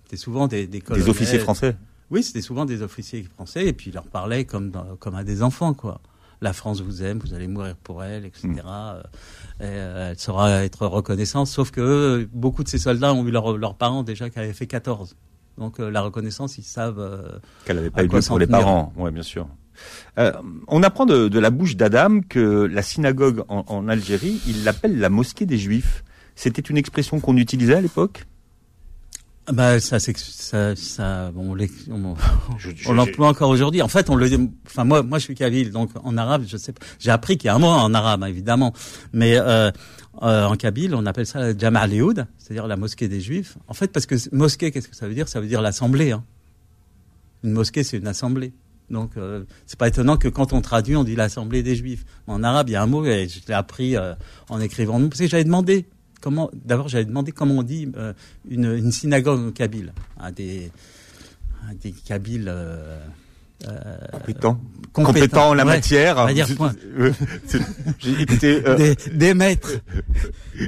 [0.04, 1.76] C'était souvent des des, des officiers français.
[2.12, 5.42] Oui, c'était souvent des officiers français et puis ils leur parlaient comme comme à des
[5.42, 6.00] enfants quoi.
[6.42, 8.48] La France vous aime, vous allez mourir pour elle, etc.
[8.48, 8.60] Hmm.
[8.66, 9.04] Euh,
[9.62, 11.48] euh, elle saura être reconnaissante.
[11.48, 15.16] Sauf que beaucoup de ces soldats ont eu leurs parents déjà qui avaient fait 14.
[15.58, 18.94] Donc euh, la reconnaissance, ils savent euh, qu'elle n'avait pas eu lieu pour les parents.
[18.98, 19.48] Oui, bien sûr.
[20.18, 20.32] Euh,
[20.68, 25.00] on apprend de, de la bouche d'Adam que la synagogue en, en Algérie, il l'appelle
[25.00, 26.04] la mosquée des Juifs.
[26.36, 28.26] C'était une expression qu'on utilisait à l'époque?
[29.52, 31.58] Bah ça ça, ça bon
[31.92, 32.16] on,
[32.88, 33.82] on l'emploie encore aujourd'hui.
[33.82, 34.30] En fait, on le
[34.66, 36.80] enfin moi moi je suis kabyle donc en arabe, je sais pas.
[36.98, 38.72] J'ai appris qu'il y a un mot en arabe évidemment,
[39.12, 39.70] mais euh,
[40.22, 41.88] euh, en kabyle, on appelle ça Jama'
[42.38, 43.58] c'est-à-dire la mosquée des juifs.
[43.68, 45.28] En fait parce que mosquée qu'est-ce que ça veut dire?
[45.28, 46.24] Ça veut dire l'assemblée hein.
[47.44, 48.54] Une mosquée c'est une assemblée.
[48.90, 52.06] Donc euh, c'est pas étonnant que quand on traduit, on dit l'assemblée des juifs.
[52.28, 54.14] En arabe, il y a un mot et je l'ai appris euh,
[54.50, 55.86] en écrivant parce que j'avais demandé
[56.22, 58.14] comment D'abord, j'avais demandé comment on dit euh,
[58.50, 60.72] une, une, synagogue kabyle à des,
[61.70, 62.54] à des kabyles.
[63.68, 64.60] Euh, euh, compétents.
[64.92, 66.28] Compétents en la matière.
[66.34, 66.74] Dire point.
[68.20, 69.80] écouté, des, des, maîtres,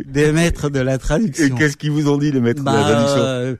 [0.05, 1.55] des maîtres de la traduction.
[1.55, 3.57] Qu'est-ce qu'ils vous ont dit les maîtres de la bah, traduction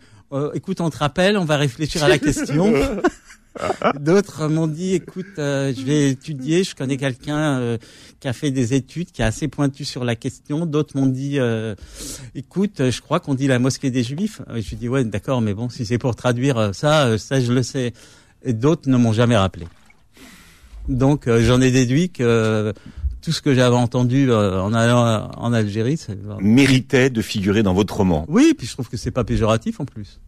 [0.54, 2.74] Écoute, on te rappelle, on va réfléchir à la question.
[4.00, 7.78] D'autres m'ont dit, écoute, euh, je vais étudier, je connais quelqu'un euh,
[8.20, 10.66] qui a fait des études, qui est assez pointu sur la question.
[10.66, 11.76] D'autres m'ont dit, euh,
[12.34, 14.42] écoute, je crois qu'on dit la mosquée des juifs.
[14.54, 17.94] je dis, ouais, d'accord, mais bon, si c'est pour traduire ça, ça je le sais.
[18.46, 19.68] Et d'autres ne m'ont jamais rappelé.
[20.88, 22.74] Donc j'en ai déduit que
[23.22, 27.98] tout ce que j'avais entendu en allant en Algérie, ça méritait de figurer dans votre
[27.98, 28.26] roman.
[28.28, 30.20] Oui, puis je trouve que c'est pas péjoratif en plus.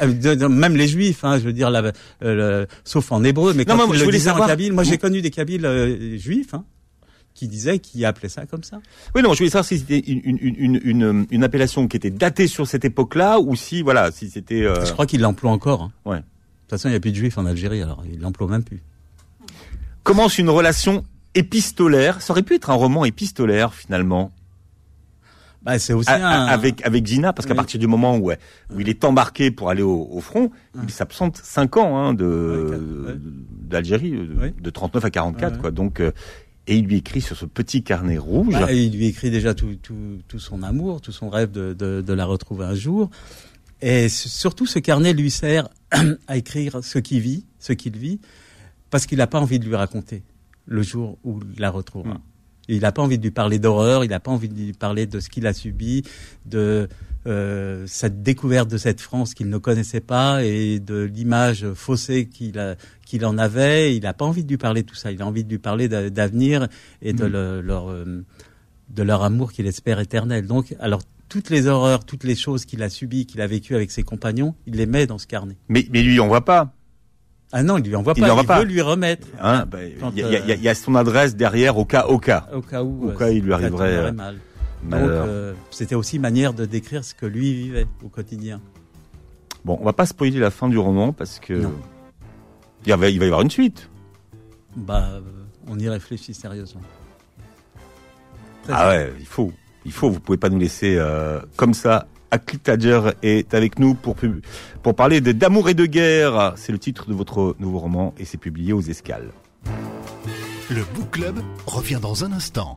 [0.00, 1.92] Euh, même les juifs, hein, je veux dire, la,
[2.22, 5.30] euh, sauf en hébreu, mais quand non, le disaient en kabyle, moi j'ai connu des
[5.30, 6.64] kabyles euh, juifs, hein,
[7.34, 8.80] qui disaient, qui appelaient ça comme ça.
[9.14, 12.46] Oui, non, je voulais savoir si c'était une, une, une, une, appellation qui était datée
[12.46, 14.62] sur cette époque-là, ou si, voilà, si c'était...
[14.62, 15.82] Je crois qu'ils l'emploient encore.
[15.82, 15.92] Hein.
[16.04, 16.20] Ouais.
[16.72, 18.64] De toute façon, il n'y a plus de juifs en Algérie, alors ils l'emploient même
[18.64, 18.80] plus.
[20.04, 21.04] Commence une relation
[21.34, 22.22] épistolaire.
[22.22, 24.32] Ça aurait pu être un roman épistolaire, finalement.
[25.60, 26.22] Bah, c'est aussi un...
[26.22, 29.82] avec avec Gina parce qu'à partir du moment où où il est embarqué pour aller
[29.82, 30.50] au, au front,
[30.82, 34.14] il s'absente 5 ans hein, de d'Algérie
[34.58, 35.72] de 39 à 44 quoi.
[35.72, 36.10] Donc euh,
[36.66, 38.54] et il lui écrit sur ce petit carnet rouge.
[38.54, 42.00] Bah, il lui écrit déjà tout, tout, tout, son amour, tout son rêve de, de,
[42.00, 43.10] de la retrouver un jour.
[43.82, 45.68] Et surtout, ce carnet lui sert
[46.28, 48.20] à écrire ce qu'il vit, ce qu'il vit,
[48.90, 50.22] parce qu'il n'a pas envie de lui raconter
[50.66, 52.14] le jour où il la retrouvera.
[52.14, 52.22] Mm.
[52.68, 55.06] Il n'a pas envie de lui parler d'horreur, il n'a pas envie de lui parler
[55.06, 56.04] de ce qu'il a subi,
[56.46, 56.88] de
[57.26, 62.76] euh, cette découverte de cette France qu'il ne connaissait pas et de l'image faussée qu'il
[63.04, 63.96] qu'il en avait.
[63.96, 65.10] Il n'a pas envie de lui parler de tout ça.
[65.10, 66.68] Il a envie de lui parler d'avenir
[67.02, 67.60] et de, mm.
[67.60, 68.24] leur, euh,
[68.90, 70.46] de leur amour qu'il espère éternel.
[70.46, 73.90] Donc, alors toutes les horreurs, toutes les choses qu'il a subies, qu'il a vécues avec
[73.90, 75.56] ses compagnons, il les met dans ce carnet.
[75.70, 76.74] Mais, mais lui, on voit pas.
[77.52, 78.28] Ah non, il lui envoie pas.
[78.28, 79.26] Il, veut lui remettre.
[79.40, 82.48] Hein, bah, il y, a, y, a son adresse derrière au cas, au cas.
[82.52, 83.08] Au cas où.
[83.08, 83.94] Au cas il lui arriverait.
[83.94, 84.36] Euh, mal.
[84.92, 88.60] Euh, c'était aussi manière de décrire ce que lui vivait au quotidien.
[89.64, 91.66] Bon, on va pas spoiler la fin du roman parce que
[92.84, 93.88] il va, il va y avoir une suite.
[94.76, 95.20] Bah, euh,
[95.66, 96.82] on y réfléchit sérieusement.
[98.68, 99.50] ah ouais, il faut
[99.84, 102.06] il faut, vous pouvez pas nous laisser euh, comme ça.
[102.30, 104.16] Akli Tadjer est avec nous pour,
[104.82, 106.54] pour parler d'amour et de guerre.
[106.56, 109.28] C'est le titre de votre nouveau roman et c'est publié aux escales.
[110.70, 112.76] Le Book Club revient dans un instant.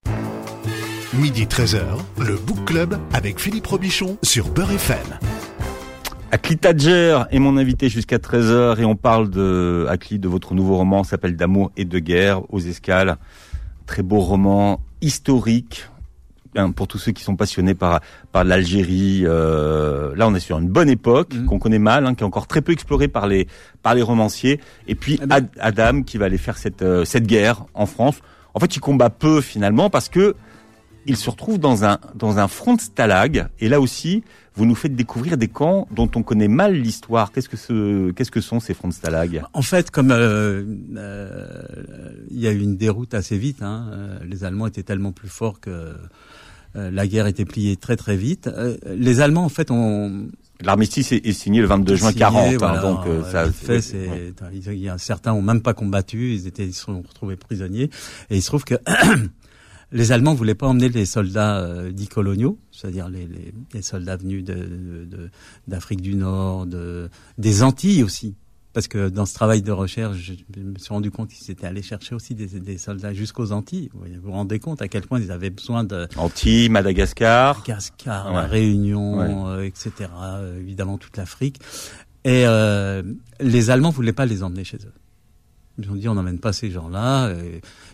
[1.13, 1.81] Midi 13h,
[2.19, 5.19] le Book Club avec Philippe Robichon sur Beurre FM.
[6.31, 10.75] Akli Tadjer est mon invité jusqu'à 13h et on parle de Akli, de votre nouveau
[10.75, 13.15] roman, s'appelle D'amour et de guerre aux escales.
[13.85, 15.87] Très beau roman historique,
[16.75, 19.23] pour tous ceux qui sont passionnés par par l'Algérie.
[19.25, 21.45] Euh, là, on est sur une bonne époque mm.
[21.45, 23.47] qu'on connaît mal, hein, qui est encore très peu explorée par les
[23.81, 24.59] par les romanciers.
[24.87, 28.17] Et puis eh ben Adam qui va aller faire cette euh, cette guerre en France.
[28.53, 30.35] En fait, il combat peu finalement parce que
[31.07, 33.47] il se retrouve dans un dans un front de stalag.
[33.59, 34.23] Et là aussi,
[34.55, 37.31] vous nous faites découvrir des camps dont on connaît mal l'histoire.
[37.31, 39.43] Qu'est-ce que ce qu'est-ce que sont ces fronts de stalag?
[39.53, 40.63] En fait, comme euh,
[42.31, 45.59] il y a eu une déroute assez vite, hein, les Allemands étaient tellement plus forts
[45.59, 45.93] que euh,
[46.75, 48.47] la guerre était pliée très très vite.
[48.47, 50.27] Euh, les Allemands, en fait, ont
[50.61, 53.51] L'armistice est signé le 22 juin 40, hein, donc euh, ça.
[53.51, 57.01] Fait, c'est, il y a certains ont même pas combattu, ils étaient, ils se sont
[57.01, 57.89] retrouvés prisonniers,
[58.29, 58.75] et il se trouve que
[59.91, 64.45] les Allemands voulaient pas emmener les soldats dits coloniaux, c'est-à-dire les, les, les, soldats venus
[64.45, 65.29] de,
[65.67, 68.35] d'Afrique du Nord, de, des Antilles aussi,
[68.75, 71.81] parce que dans ce travail de recherche, je me suis rendu compte qu'ils étaient allés
[71.81, 73.89] chercher aussi des, des soldats jusqu'aux Antilles.
[73.93, 76.09] Vous vous rendez compte à quel point ils avaient besoin de...
[76.17, 77.59] Antilles, Madagascar.
[77.59, 79.91] Madagascar, Réunion, euh, etc.
[80.21, 81.61] Euh, évidemment toute l'Afrique.
[82.25, 83.01] Et euh,
[83.39, 84.93] les Allemands voulaient pas les emmener chez eux.
[85.77, 87.33] Ils ont dit on n'emmène pas ces gens-là.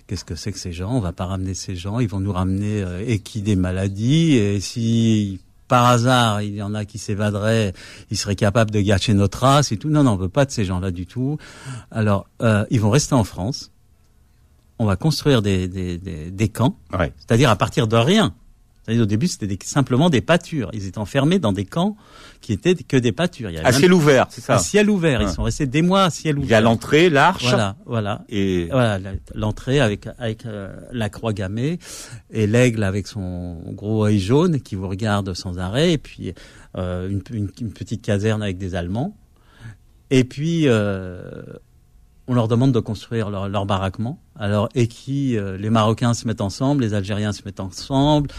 [0.07, 0.95] Qu'est-ce que c'est que ces gens?
[0.95, 1.99] On va pas ramener ces gens.
[1.99, 3.43] Ils vont nous ramener et qui?
[3.43, 4.33] Des maladies.
[4.33, 7.71] Et si par hasard, il y en a qui s'évaderaient,
[8.09, 9.87] ils seraient capables de gâcher notre race et tout.
[9.87, 11.37] Non, non, on veut pas de ces gens-là du tout.
[11.91, 13.71] Alors, euh, ils vont rester en France.
[14.79, 16.75] On va construire des, des, des, des camps,
[17.19, 18.33] c'est-à-dire à partir de rien
[18.89, 20.69] au début, c'était simplement des pâtures.
[20.73, 21.95] Ils étaient enfermés dans des camps
[22.41, 23.49] qui étaient que des pâtures.
[23.51, 24.55] Il y à ciel ouvert, c'est ça.
[24.55, 25.21] À ciel ouvert.
[25.21, 26.47] Ils sont restés des mois à ciel ouvert.
[26.47, 27.43] Il y a l'entrée, l'arche.
[27.47, 28.25] Voilà, voilà.
[28.29, 28.99] Et voilà
[29.35, 31.77] l'entrée avec avec euh, la croix gammée
[32.31, 35.93] et l'aigle avec son gros œil jaune qui vous regarde sans arrêt.
[35.93, 36.33] Et puis
[36.77, 39.15] euh, une, une, petite caserne avec des Allemands.
[40.09, 41.21] Et puis euh,
[42.31, 44.17] on leur demande de construire leur, leur baraquement.
[44.39, 48.29] Alors, et qui euh, les Marocains se mettent ensemble, les Algériens se mettent ensemble,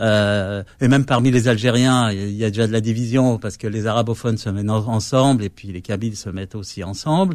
[0.00, 3.66] euh, et même parmi les Algériens, il y a déjà de la division parce que
[3.66, 7.34] les arabophones se mettent ensemble, et puis les Kabyles se mettent aussi ensemble,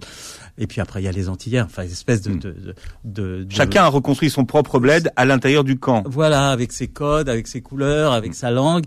[0.58, 2.40] et puis après il y a les Antillais, enfin une espèce de, hmm.
[2.40, 2.56] de,
[3.04, 6.02] de, de, Chacun a reconstruit son propre bled à l'intérieur du camp.
[6.08, 8.86] Voilà, avec ses codes, avec ses couleurs, avec sa langue,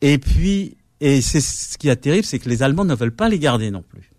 [0.00, 3.28] et puis et c'est ce qui est terrible, c'est que les Allemands ne veulent pas
[3.28, 4.13] les garder non plus.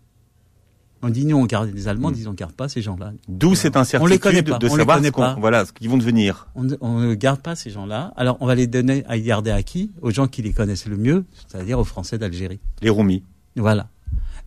[1.02, 2.14] On dit nous on garde les Allemands, mm.
[2.14, 3.12] disent on garde pas ces gens-là.
[3.28, 6.48] D'où cette incertitude on les connaît pas, de savoir ce voilà ce qu'ils vont devenir.
[6.54, 8.12] On, ne garde pas ces gens-là.
[8.16, 9.92] Alors on va les donner à y garder à qui?
[10.00, 12.60] Aux gens qui les connaissent le mieux, c'est-à-dire aux Français d'Algérie.
[12.82, 13.22] Les Roumis.
[13.56, 13.88] Voilà.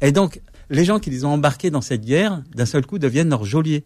[0.02, 3.30] Et donc les gens qui les ont embarqués dans cette guerre, d'un seul coup deviennent
[3.30, 3.86] leurs geôliers.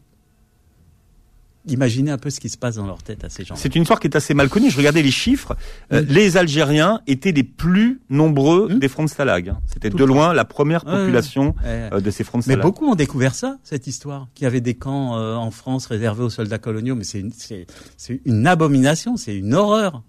[1.65, 3.55] Imaginez un peu ce qui se passe dans leur tête à ces gens.
[3.55, 4.69] C'est une histoire qui est assez mal connue.
[4.69, 5.55] Je regardais les chiffres.
[5.93, 8.79] Euh, les Algériens étaient les plus nombreux hum.
[8.79, 9.49] des fronts de Stalag.
[9.49, 9.59] Hein.
[9.71, 12.59] C'était de loin la première population euh, de ces fronts de Stalag.
[12.59, 15.85] Mais beaucoup ont découvert ça, cette histoire, qu'il y avait des camps euh, en France
[15.85, 16.95] réservés aux soldats coloniaux.
[16.95, 17.31] Mais c'est une,
[18.25, 20.03] une abomination, c'est une horreur.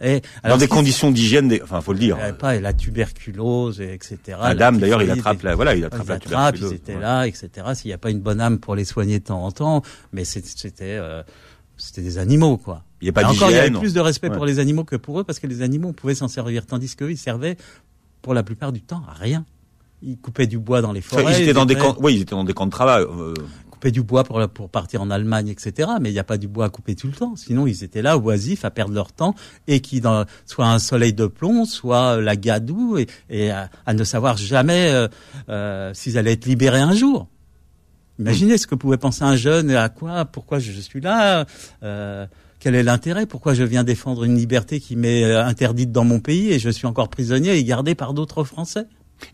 [0.00, 2.18] Et, dans des conditions d'hygiène, enfin, faut le dire.
[2.38, 4.38] Pas la tuberculose, etc.
[4.40, 6.70] Adam, d'ailleurs, il attrape la, voilà, il attrape la tuberculose.
[6.70, 7.50] Ils étaient là, etc.
[7.74, 9.82] S'il n'y a pas une bonne âme pour les soigner de temps en temps,
[10.12, 11.22] mais c'était, euh,
[11.76, 12.84] c'était des animaux, quoi.
[13.00, 13.36] Il n'y a pas d'hygiène.
[13.36, 15.46] Encore, il y avait plus de respect pour les animaux que pour eux, parce que
[15.46, 17.56] les animaux, on pouvait s'en servir, tandis qu'eux, ils servaient,
[18.22, 19.44] pour la plupart du temps, à rien.
[20.02, 21.24] Ils coupaient du bois dans les forêts.
[21.36, 23.02] Ils étaient dans des camps, oui, ils étaient dans des camps de travail.
[23.02, 23.34] Euh,
[23.78, 25.88] couper du bois pour, pour partir en Allemagne, etc.
[26.00, 27.36] Mais il n'y a pas du bois à couper tout le temps.
[27.36, 29.36] Sinon, ils étaient là, oisifs, à perdre leur temps,
[29.68, 34.02] et qui, dans, soit un soleil de plomb, soit la gadoue, et, et à, ne
[34.02, 35.06] savoir jamais euh,
[35.48, 37.28] euh, s'ils allaient être libérés un jour.
[38.18, 41.46] Imaginez ce que pouvait penser un jeune, à quoi, pourquoi je, suis là,
[41.84, 42.26] euh,
[42.58, 46.18] quel est l'intérêt, pourquoi je viens défendre une liberté qui m'est euh, interdite dans mon
[46.18, 48.86] pays et je suis encore prisonnier et gardé par d'autres Français.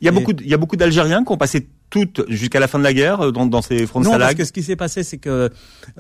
[0.03, 2.67] Il y a beaucoup, il y a beaucoup d'Algériens qui ont passé toutes jusqu'à la
[2.67, 4.65] fin de la guerre euh, dans, dans ces fronts de Non, parce que ce qui
[4.65, 5.49] s'est passé, c'est que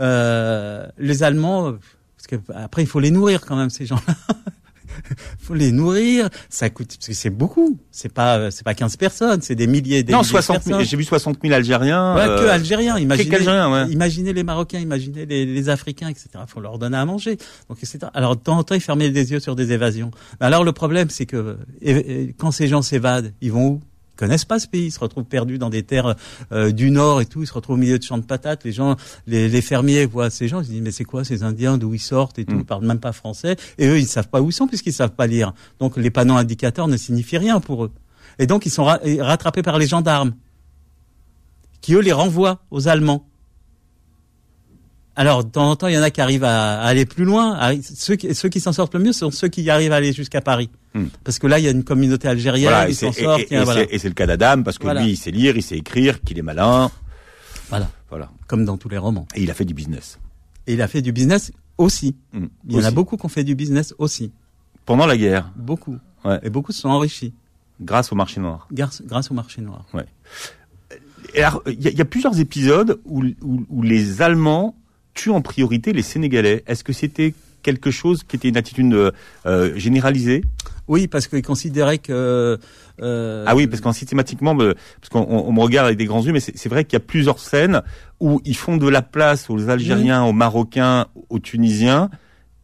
[0.01, 1.73] euh, les Allemands,
[2.17, 4.15] parce que après il faut les nourrir quand même ces gens-là.
[5.39, 7.79] faut les nourrir, ça coûte parce que c'est beaucoup.
[7.93, 10.97] C'est pas c'est pas 15 personnes, c'est des milliers des Non, milliers 60 000, j'ai
[10.97, 12.17] vu 60 000 Algériens.
[12.17, 13.93] Ouais, que Algériens, imaginez Algériens, ouais.
[13.93, 16.27] imaginez les Marocains, imaginez les, les Africains, etc.
[16.49, 17.39] Faut leur donner à manger.
[17.69, 17.99] Donc etc.
[18.15, 20.11] Alors de temps en temps, ils fermaient les yeux sur des évasions.
[20.41, 21.57] Mais alors le problème, c'est que
[22.37, 23.81] quand ces gens s'évadent, ils vont où?
[24.17, 26.15] Connaissent pas ce pays, ils se retrouvent perdus dans des terres
[26.53, 28.73] euh, du nord et tout, ils se retrouvent au milieu de champs de patates, les
[28.73, 28.97] gens,
[29.27, 31.95] les, les fermiers voient ces gens, ils se disent mais c'est quoi ces Indiens, d'où
[31.95, 32.61] ils sortent et tout, Mm.
[32.61, 35.15] ils parlent même pas français, et eux ils savent pas où ils sont puisqu'ils savent
[35.15, 35.53] pas lire.
[35.81, 37.93] Donc les panneaux indicateurs ne signifient rien pour eux.
[38.39, 40.35] Et donc ils sont ra- rattrapés par les gendarmes,
[41.81, 43.27] qui eux les renvoient aux Allemands.
[45.17, 47.25] Alors, de temps en temps, il y en a qui arrivent à, à aller plus
[47.25, 47.55] loin.
[47.55, 50.13] À- ceux qui, ceux qui s'en sortent le mieux sont ceux qui arrivent à aller
[50.13, 50.71] jusqu'à Paris.
[50.95, 51.07] Hmm.
[51.23, 53.39] Parce que là, il y a une communauté algérienne Voilà, qui s'en sort.
[53.39, 53.85] et- tiens, et voilà.
[53.97, 55.03] c'est- le cas d'Adam parce que Voilà.
[55.03, 56.91] lui, il sait lire, il sait écrire, qu'il est malin.
[57.69, 58.31] Voilà, Voilà.
[58.49, 59.27] comme dans tous les romans.
[59.37, 60.19] Et il a fait du business.
[60.67, 62.17] Et il a fait du business aussi.
[62.33, 62.47] Mm.
[62.69, 64.33] Il y en a beaucoup qui ont fait du business aussi.
[64.85, 65.97] Pendant la guerre, Beaucoup.
[66.25, 66.41] Ouais.
[66.43, 67.33] Et beaucoup se sont enrichis
[67.81, 68.67] grâce au marché noir.
[68.73, 69.85] grâce, grâce au marché noir.
[71.37, 74.75] Alors, il y, a- il y a plusieurs épisodes où, où- où les Allemands
[75.15, 76.63] tuent en priorité les Sénégalais?
[76.67, 79.11] Est-ce que c'était quelque chose qui était une attitude euh,
[79.47, 80.43] euh, généralisée?
[80.87, 82.59] Oui, parce qu'ils considéraient que...
[83.01, 86.05] euh, Ah oui, parce qu'en systématiquement, euh, parce qu'on on- on me regarde avec des
[86.05, 87.81] grands yeux, mais c'est vrai qu'il y a plusieurs scènes
[88.21, 92.11] où ils font de la place aux Algériens, aux Marocains, aux Tunisiens,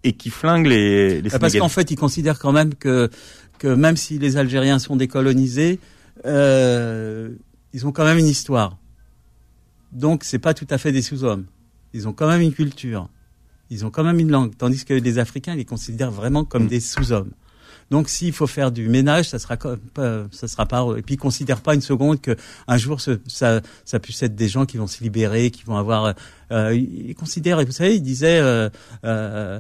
[0.05, 3.09] et qui flinguent les, les Euh, Parce qu'en fait, ils considèrent quand même que,
[3.59, 5.79] que même si les Algériens sont décolonisés,
[6.27, 7.31] euh,
[7.73, 8.77] ils ont quand même une histoire.
[9.93, 11.47] Donc, c'est pas tout à fait des sous-hommes.
[11.93, 13.09] Ils ont quand même une culture.
[13.71, 14.57] Ils ont quand même une langue.
[14.57, 16.69] Tandis que les Africains, ils les considèrent vraiment comme Mm.
[16.69, 17.31] des sous-hommes.
[17.91, 19.81] Donc, s'il faut faire du ménage, ça sera comme,
[20.31, 20.87] ça sera pas.
[20.97, 22.37] Et puis, ils considèrent pas une seconde que
[22.69, 25.77] un jour, ce- ça, ça puisse être des gens qui vont se libérer, qui vont
[25.77, 26.15] avoir.
[26.53, 27.59] Euh, ils considèrent.
[27.61, 28.39] Et vous savez, ils disaient.
[28.41, 28.69] Euh,
[29.05, 29.59] euh,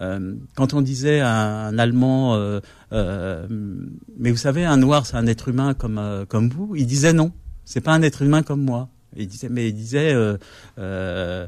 [0.00, 2.60] euh, quand on disait à un Allemand, euh,
[2.92, 3.46] euh,
[4.18, 7.12] mais vous savez, un Noir, c'est un être humain comme euh, comme vous, il disait
[7.12, 7.30] non,
[7.66, 8.88] c'est pas un être humain comme moi.
[9.16, 10.36] Il disait, mais il disait, euh,
[10.78, 11.46] euh,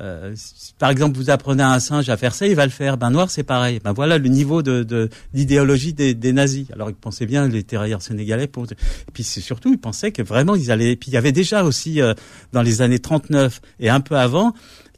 [0.00, 2.70] euh, si, par exemple, vous apprenez à un singe à faire ça, il va le
[2.70, 2.98] faire.
[2.98, 3.80] Ben noir, c'est pareil.
[3.82, 6.66] Ben voilà le niveau de de- d'idéologie des, des nazis.
[6.72, 8.46] Alors ils pensaient bien les terrailleurs sénégalais.
[8.46, 8.64] Pour...
[8.70, 8.76] Et
[9.14, 10.92] puis c'est surtout, ils pensaient que vraiment ils allaient.
[10.92, 12.12] Et puis il y avait déjà aussi euh,
[12.52, 14.52] dans les années 39 et un peu avant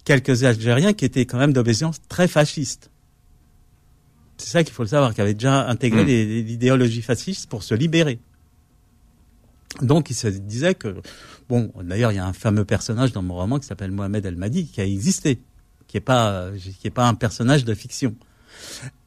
[0.05, 2.91] quelques Algériens qui étaient quand même d'obéissance très fasciste.
[4.37, 6.47] C'est ça qu'il faut le savoir, qui avaient déjà intégré Mm.
[6.47, 8.19] l'idéologie fasciste pour se libérer.
[9.83, 10.97] Donc il se disait que,
[11.49, 14.37] bon, d'ailleurs il y a un fameux personnage dans mon roman qui s'appelle Mohamed El
[14.37, 15.41] Mahdi qui a existé,
[15.87, 18.15] qui est pas, qui est pas un personnage de fiction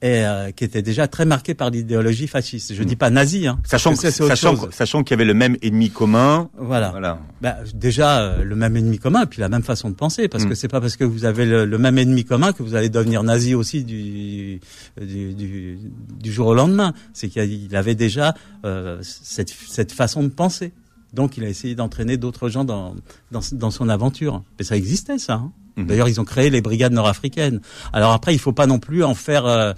[0.01, 2.73] et euh, qui était déjà très marqué par l'idéologie fasciste.
[2.73, 5.89] Je dis pas nazi, hein, Sachant, que sachant, sachant qu'il y avait le même ennemi
[5.91, 6.49] commun.
[6.57, 6.89] Voilà.
[6.91, 7.19] Voilà.
[7.41, 10.49] Bah, déjà euh, le même ennemi commun, puis la même façon de penser, parce Mm.
[10.49, 12.89] que c'est pas parce que vous avez le, le même ennemi commun que vous allez
[12.89, 14.59] devenir nazi aussi du
[14.99, 15.77] du, du,
[16.19, 16.93] du jour au lendemain.
[17.13, 18.33] C'est qu'il avait déjà
[18.65, 20.73] euh, cette, cette façon de penser.
[21.13, 22.95] Donc il a essayé d'entraîner d'autres gens dans,
[23.31, 24.43] dans dans son aventure.
[24.57, 25.33] Mais ça existait ça.
[25.33, 25.51] hein.
[25.77, 25.85] Mhm.
[25.87, 27.61] D'ailleurs ils ont créé les brigades nord-africaines.
[27.93, 29.73] Alors après il faut pas non plus en faire euh,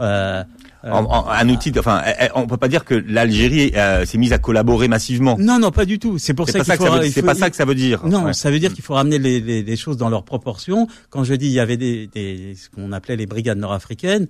[0.00, 0.42] euh,
[0.84, 4.04] En- en- un outil, de- enfin, eh, eh, on peut pas dire que l'Algérie euh,
[4.04, 5.36] s'est mise à collaborer massivement.
[5.38, 6.18] non non pas du tout.
[6.18, 8.06] C'est pour ça qu'il ça que ça faut- c'est pas ça que ça veut dire.
[8.06, 8.32] Non, Ouais.
[8.34, 10.86] ça veut dire qu'il faut ramener les, les, les choses dans leurs proportions.
[11.10, 14.28] Quand je dis il y avait des, des ce qu'on appelait les brigades nord-africaines,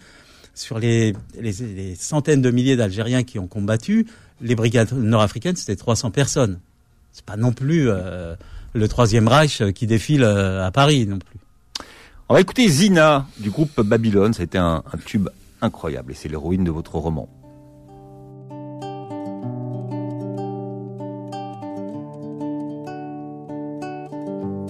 [0.54, 4.06] sur les, les, les centaines de milliers d'Algériens qui ont combattu,
[4.40, 6.58] les brigades nord-africaines c'était 300 personnes.
[7.12, 8.34] C'est pas non plus euh,
[8.75, 11.39] le troisième Reich qui défile euh, à Paris non plus.
[12.29, 14.33] On va écouter Zina du groupe Babylone.
[14.33, 15.27] Ça a été un, un tube
[15.61, 17.27] incroyable et c'est l'héroïne de votre roman.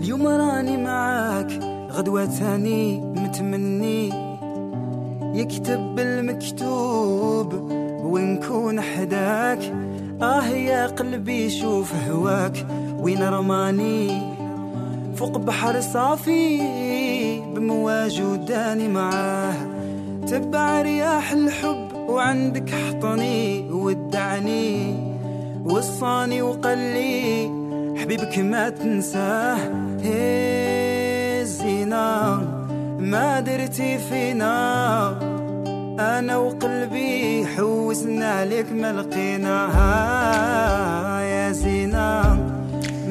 [0.02, 1.60] اليوم راني معاك
[1.92, 4.10] غدوة تاني متمني
[5.40, 7.54] يكتب المكتوب
[8.04, 9.74] ونكون حداك
[10.22, 12.68] آه يا قلبي شوف هواك
[13.07, 14.23] وين رماني؟
[15.17, 16.61] فوق بحر صافي
[17.55, 19.55] بمواج وداني معاه.
[20.27, 24.95] تبع رياح الحب وعندك حطني ودعني.
[25.65, 27.51] وصاني وقال لي
[27.97, 29.59] حبيبك ما تنساه
[30.05, 32.41] إيه الزينة
[32.99, 34.57] ما درتي فينا.
[36.01, 39.57] أنا وقلبي حوسنا عليك ما لقينا
[41.23, 42.46] يا زينة.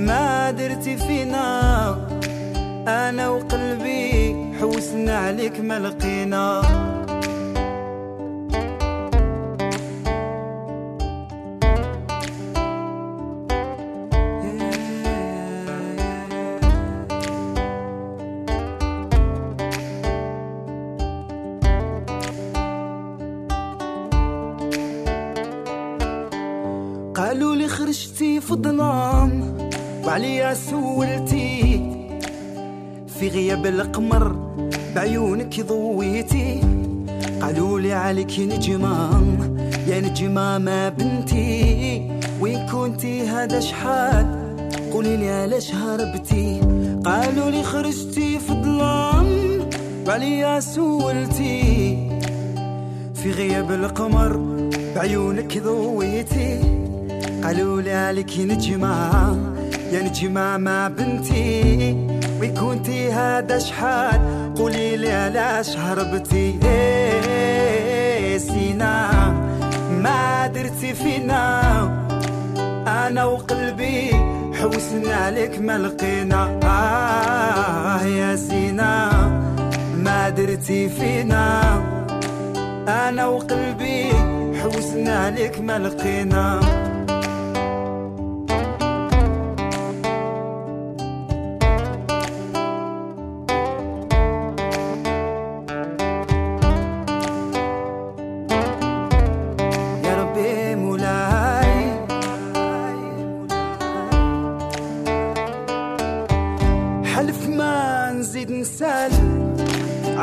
[0.05, 1.47] ما درتي فينا.
[2.87, 6.61] أنا وقلبي حوسنا عليك ما لقينا.
[27.15, 29.64] قالوا لي خرجتي في الظلام.
[30.05, 31.81] وعليا سولتي.
[33.19, 34.35] في غياب القمر
[34.95, 36.61] بعيونك ضويتي.
[37.41, 39.23] قالوا لي عليك نجمة
[39.87, 42.11] يا نجمة ما بنتي.
[42.41, 44.25] وين كنتي هذا شحال؟
[44.93, 46.59] قولي لي علاش هربتي؟
[47.05, 49.59] قالوا لي خرجتي في الظلام
[50.07, 52.09] وعليا سولتي.
[53.15, 54.37] في غياب القمر
[54.95, 56.59] بعيونك ضويتي.
[57.43, 59.55] قالوا لي عليك يا نجمة.
[59.91, 61.97] يا نجمة ما بنتي
[62.39, 64.19] وين كنتي هذا شحال؟
[64.57, 69.11] قولي لي علاش هربتي إيه سينا
[70.03, 71.61] ما درتي فينا.
[72.87, 74.11] أنا وقلبي
[74.53, 76.59] حوسنا عليك ما لقينا.
[76.63, 79.11] آه يا سينا
[79.97, 81.61] ما درتي فينا.
[82.87, 84.11] أنا وقلبي
[84.61, 86.59] حوسنا عليك ما لقينا.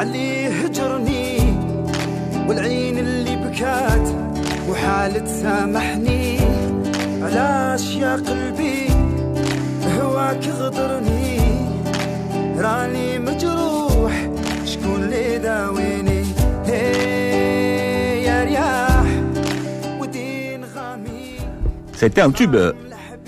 [0.02, 1.38] عليه هجرني
[2.48, 4.08] والعين اللي بكات
[4.70, 6.38] وحالة سامحني
[7.22, 8.88] علاش يا قلبي
[10.00, 11.38] هواك غدرني
[12.58, 14.30] راني مجروح
[14.66, 16.24] شكون اللي داويني
[16.66, 19.06] هي يا رياح
[20.02, 21.38] ودين غامي
[21.93, 22.74] Ça a été un tube euh,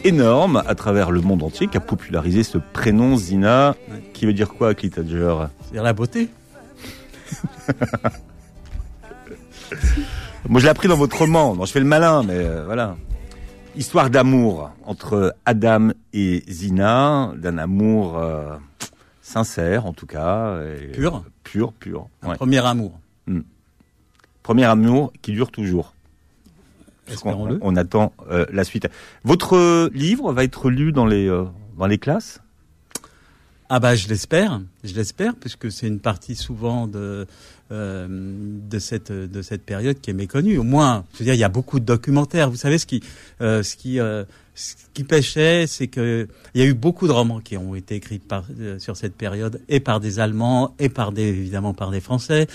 [0.03, 3.76] énorme à travers le monde entier qui a popularisé ce prénom Zina,
[4.13, 5.36] qui veut dire quoi, Clit Tadger
[5.74, 6.30] C'est la beauté.
[10.48, 11.54] Moi, je l'ai appris dans votre roman.
[11.56, 12.96] Non, je fais le malin, mais euh, voilà.
[13.76, 18.56] Histoire d'amour entre Adam et Zina, d'un amour euh,
[19.22, 20.60] sincère, en tout cas.
[20.62, 21.24] et- Pur.
[21.42, 22.08] Pur, pur.
[22.22, 22.36] Un ouais.
[22.36, 22.98] premier amour.
[24.42, 25.94] Premier amour qui dure toujours.
[27.08, 27.58] Espérons-le.
[27.62, 28.86] On, on attend euh, la suite.
[29.24, 31.26] Votre livre va être lu dans les
[31.78, 32.40] dans les classes?
[33.70, 37.26] Ah bah je l'espère, je l'espère, puisque c'est une partie souvent de
[37.70, 40.58] euh, de cette de cette période qui est méconnue.
[40.58, 42.50] Au moins, je veux dire, il y a beaucoup de documentaires.
[42.50, 43.02] Vous savez ce qui
[43.40, 47.12] euh, ce qui euh, ce qui pêchait, c'est que il y a eu beaucoup de
[47.12, 50.88] romans qui ont été écrits par, euh, sur cette période, et par des Allemands, et
[50.88, 52.46] par des évidemment par des Français,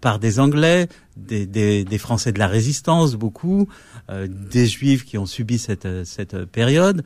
[0.00, 3.66] par des Anglais, des, des, des Français de la Résistance, beaucoup,
[4.10, 7.02] euh, des Juifs qui ont subi cette cette période.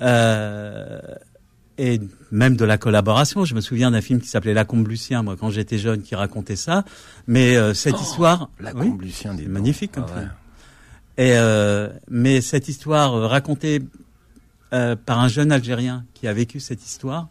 [0.00, 1.00] Euh,
[1.80, 2.00] et
[2.30, 3.44] même de la collaboration.
[3.44, 6.14] Je me souviens d'un film qui s'appelait La Combe Lucien, moi, quand j'étais jeune, qui
[6.14, 6.84] racontait ça.
[7.26, 10.20] Mais euh, cette histoire, La oui, Combe Lucien des magnifique comme Ah ouais.
[10.20, 10.32] film.
[11.18, 13.82] Et euh, mais cette histoire euh, racontée
[14.72, 17.28] euh, par un jeune Algérien qui a vécu cette histoire,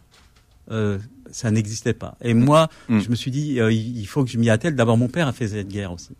[1.32, 2.16] ça n'existait pas.
[2.20, 3.00] Et moi, Mm.
[3.00, 4.76] je me suis dit, il il faut que je m'y attelle.
[4.76, 6.14] D'abord, mon père a fait cette guerre aussi.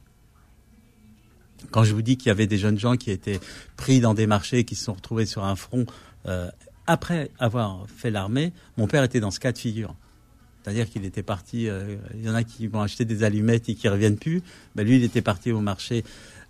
[1.71, 3.39] Quand je vous dis qu'il y avait des jeunes gens qui étaient
[3.77, 5.85] pris dans des marchés, qui se sont retrouvés sur un front
[6.27, 6.49] euh,
[6.91, 9.95] après avoir fait l'armée, mon père était dans ce cas de figure.
[10.63, 13.75] C'est-à-dire qu'il était parti, euh, il y en a qui vont acheter des allumettes et
[13.75, 14.43] qui reviennent plus.
[14.75, 16.05] Ben lui, il était parti au marché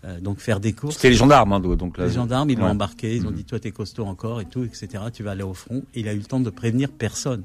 [0.04, 0.96] euh, donc faire des courses.
[0.96, 2.06] C'était les gendarmes, hein, donc là.
[2.06, 3.36] Les gendarmes, ils l'ont embarqué, ils ont Mhm.
[3.36, 4.88] dit toi t'es costaud encore et tout, etc.
[5.12, 5.82] Tu vas aller au front.
[5.94, 7.44] Et il a eu le temps de prévenir personne.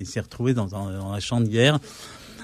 [0.00, 1.78] Il s'est retrouvé dans un, dans un champ de guerre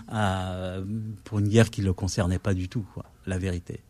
[0.08, 0.76] à-
[1.24, 3.80] pour une guerre qui ne le concernait pas du tout, quoi, la vérité.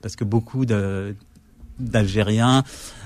[0.00, 1.14] Parce que beaucoup de
[1.78, 2.62] d'Algériens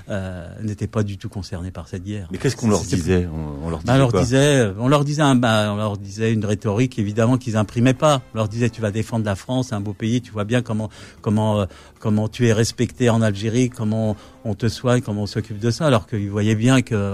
[0.09, 2.27] euh, n'étaient pas du tout concernés par cette guerre.
[2.31, 5.05] Mais qu'est-ce qu'on leur disait on, on leur disait bah, on leur disait, on leur
[5.05, 8.21] disait, un, bah, on leur disait une rhétorique évidemment qu'ils imprimaient pas.
[8.33, 10.89] On leur disait, tu vas défendre la France, un beau pays, tu vois bien comment
[11.21, 11.65] comment euh,
[11.99, 14.15] comment tu es respecté en Algérie, comment
[14.45, 17.13] on te soigne, comment on s'occupe de ça, alors qu'ils voyaient bien que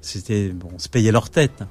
[0.00, 1.62] c'était, bon, on se payait leur tête.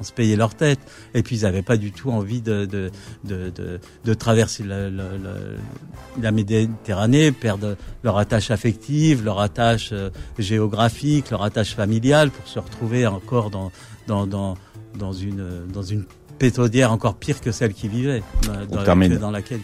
[0.00, 0.78] On se payait leur tête.
[1.14, 2.90] Et puis ils n'avaient pas du tout envie de de
[3.24, 11.74] de, de, traverser la, Méditerranée, perdre leur attache affective, leur attache euh, géographique, leur attache
[11.74, 13.70] familiale, pour se retrouver encore dans
[14.06, 14.56] dans dans
[14.98, 16.04] dans une dans une
[16.38, 18.22] pétrolière encore pire que celle qui vivait,
[18.70, 19.60] dans, laquelle, dans, laquelle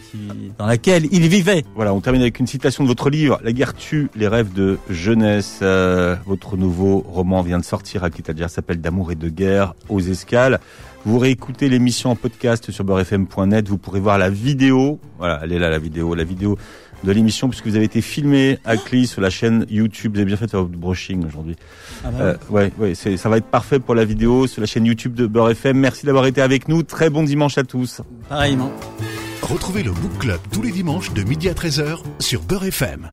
[0.57, 1.63] dans laquelle il vivait.
[1.75, 4.79] Voilà, on termine avec une citation de votre livre, La guerre tue les rêves de
[4.89, 5.59] jeunesse.
[5.61, 8.09] Euh, votre nouveau roman vient de sortir, à
[8.47, 10.59] s'appelle D'amour et de guerre aux escales.
[11.03, 14.99] Vous réécoutez l'émission en podcast sur beurrefm.net, vous pourrez voir la vidéo.
[15.17, 16.57] Voilà, elle est là la vidéo, la vidéo
[17.03, 20.13] de l'émission puisque vous avez été filmé à Cli sur la chaîne YouTube.
[20.13, 21.55] Vous avez bien fait votre brushing aujourd'hui.
[22.03, 24.67] Ah bah euh, ouais, ouais, c'est, ça va être parfait pour la vidéo sur la
[24.67, 25.77] chaîne YouTube de Beurre FM.
[25.77, 26.83] Merci d'avoir été avec nous.
[26.83, 28.01] Très bon dimanche à tous.
[28.29, 28.71] Pareillement.
[29.41, 33.09] Retrouvez le Book Club tous les dimanches de midi à 13h sur Beurre FM.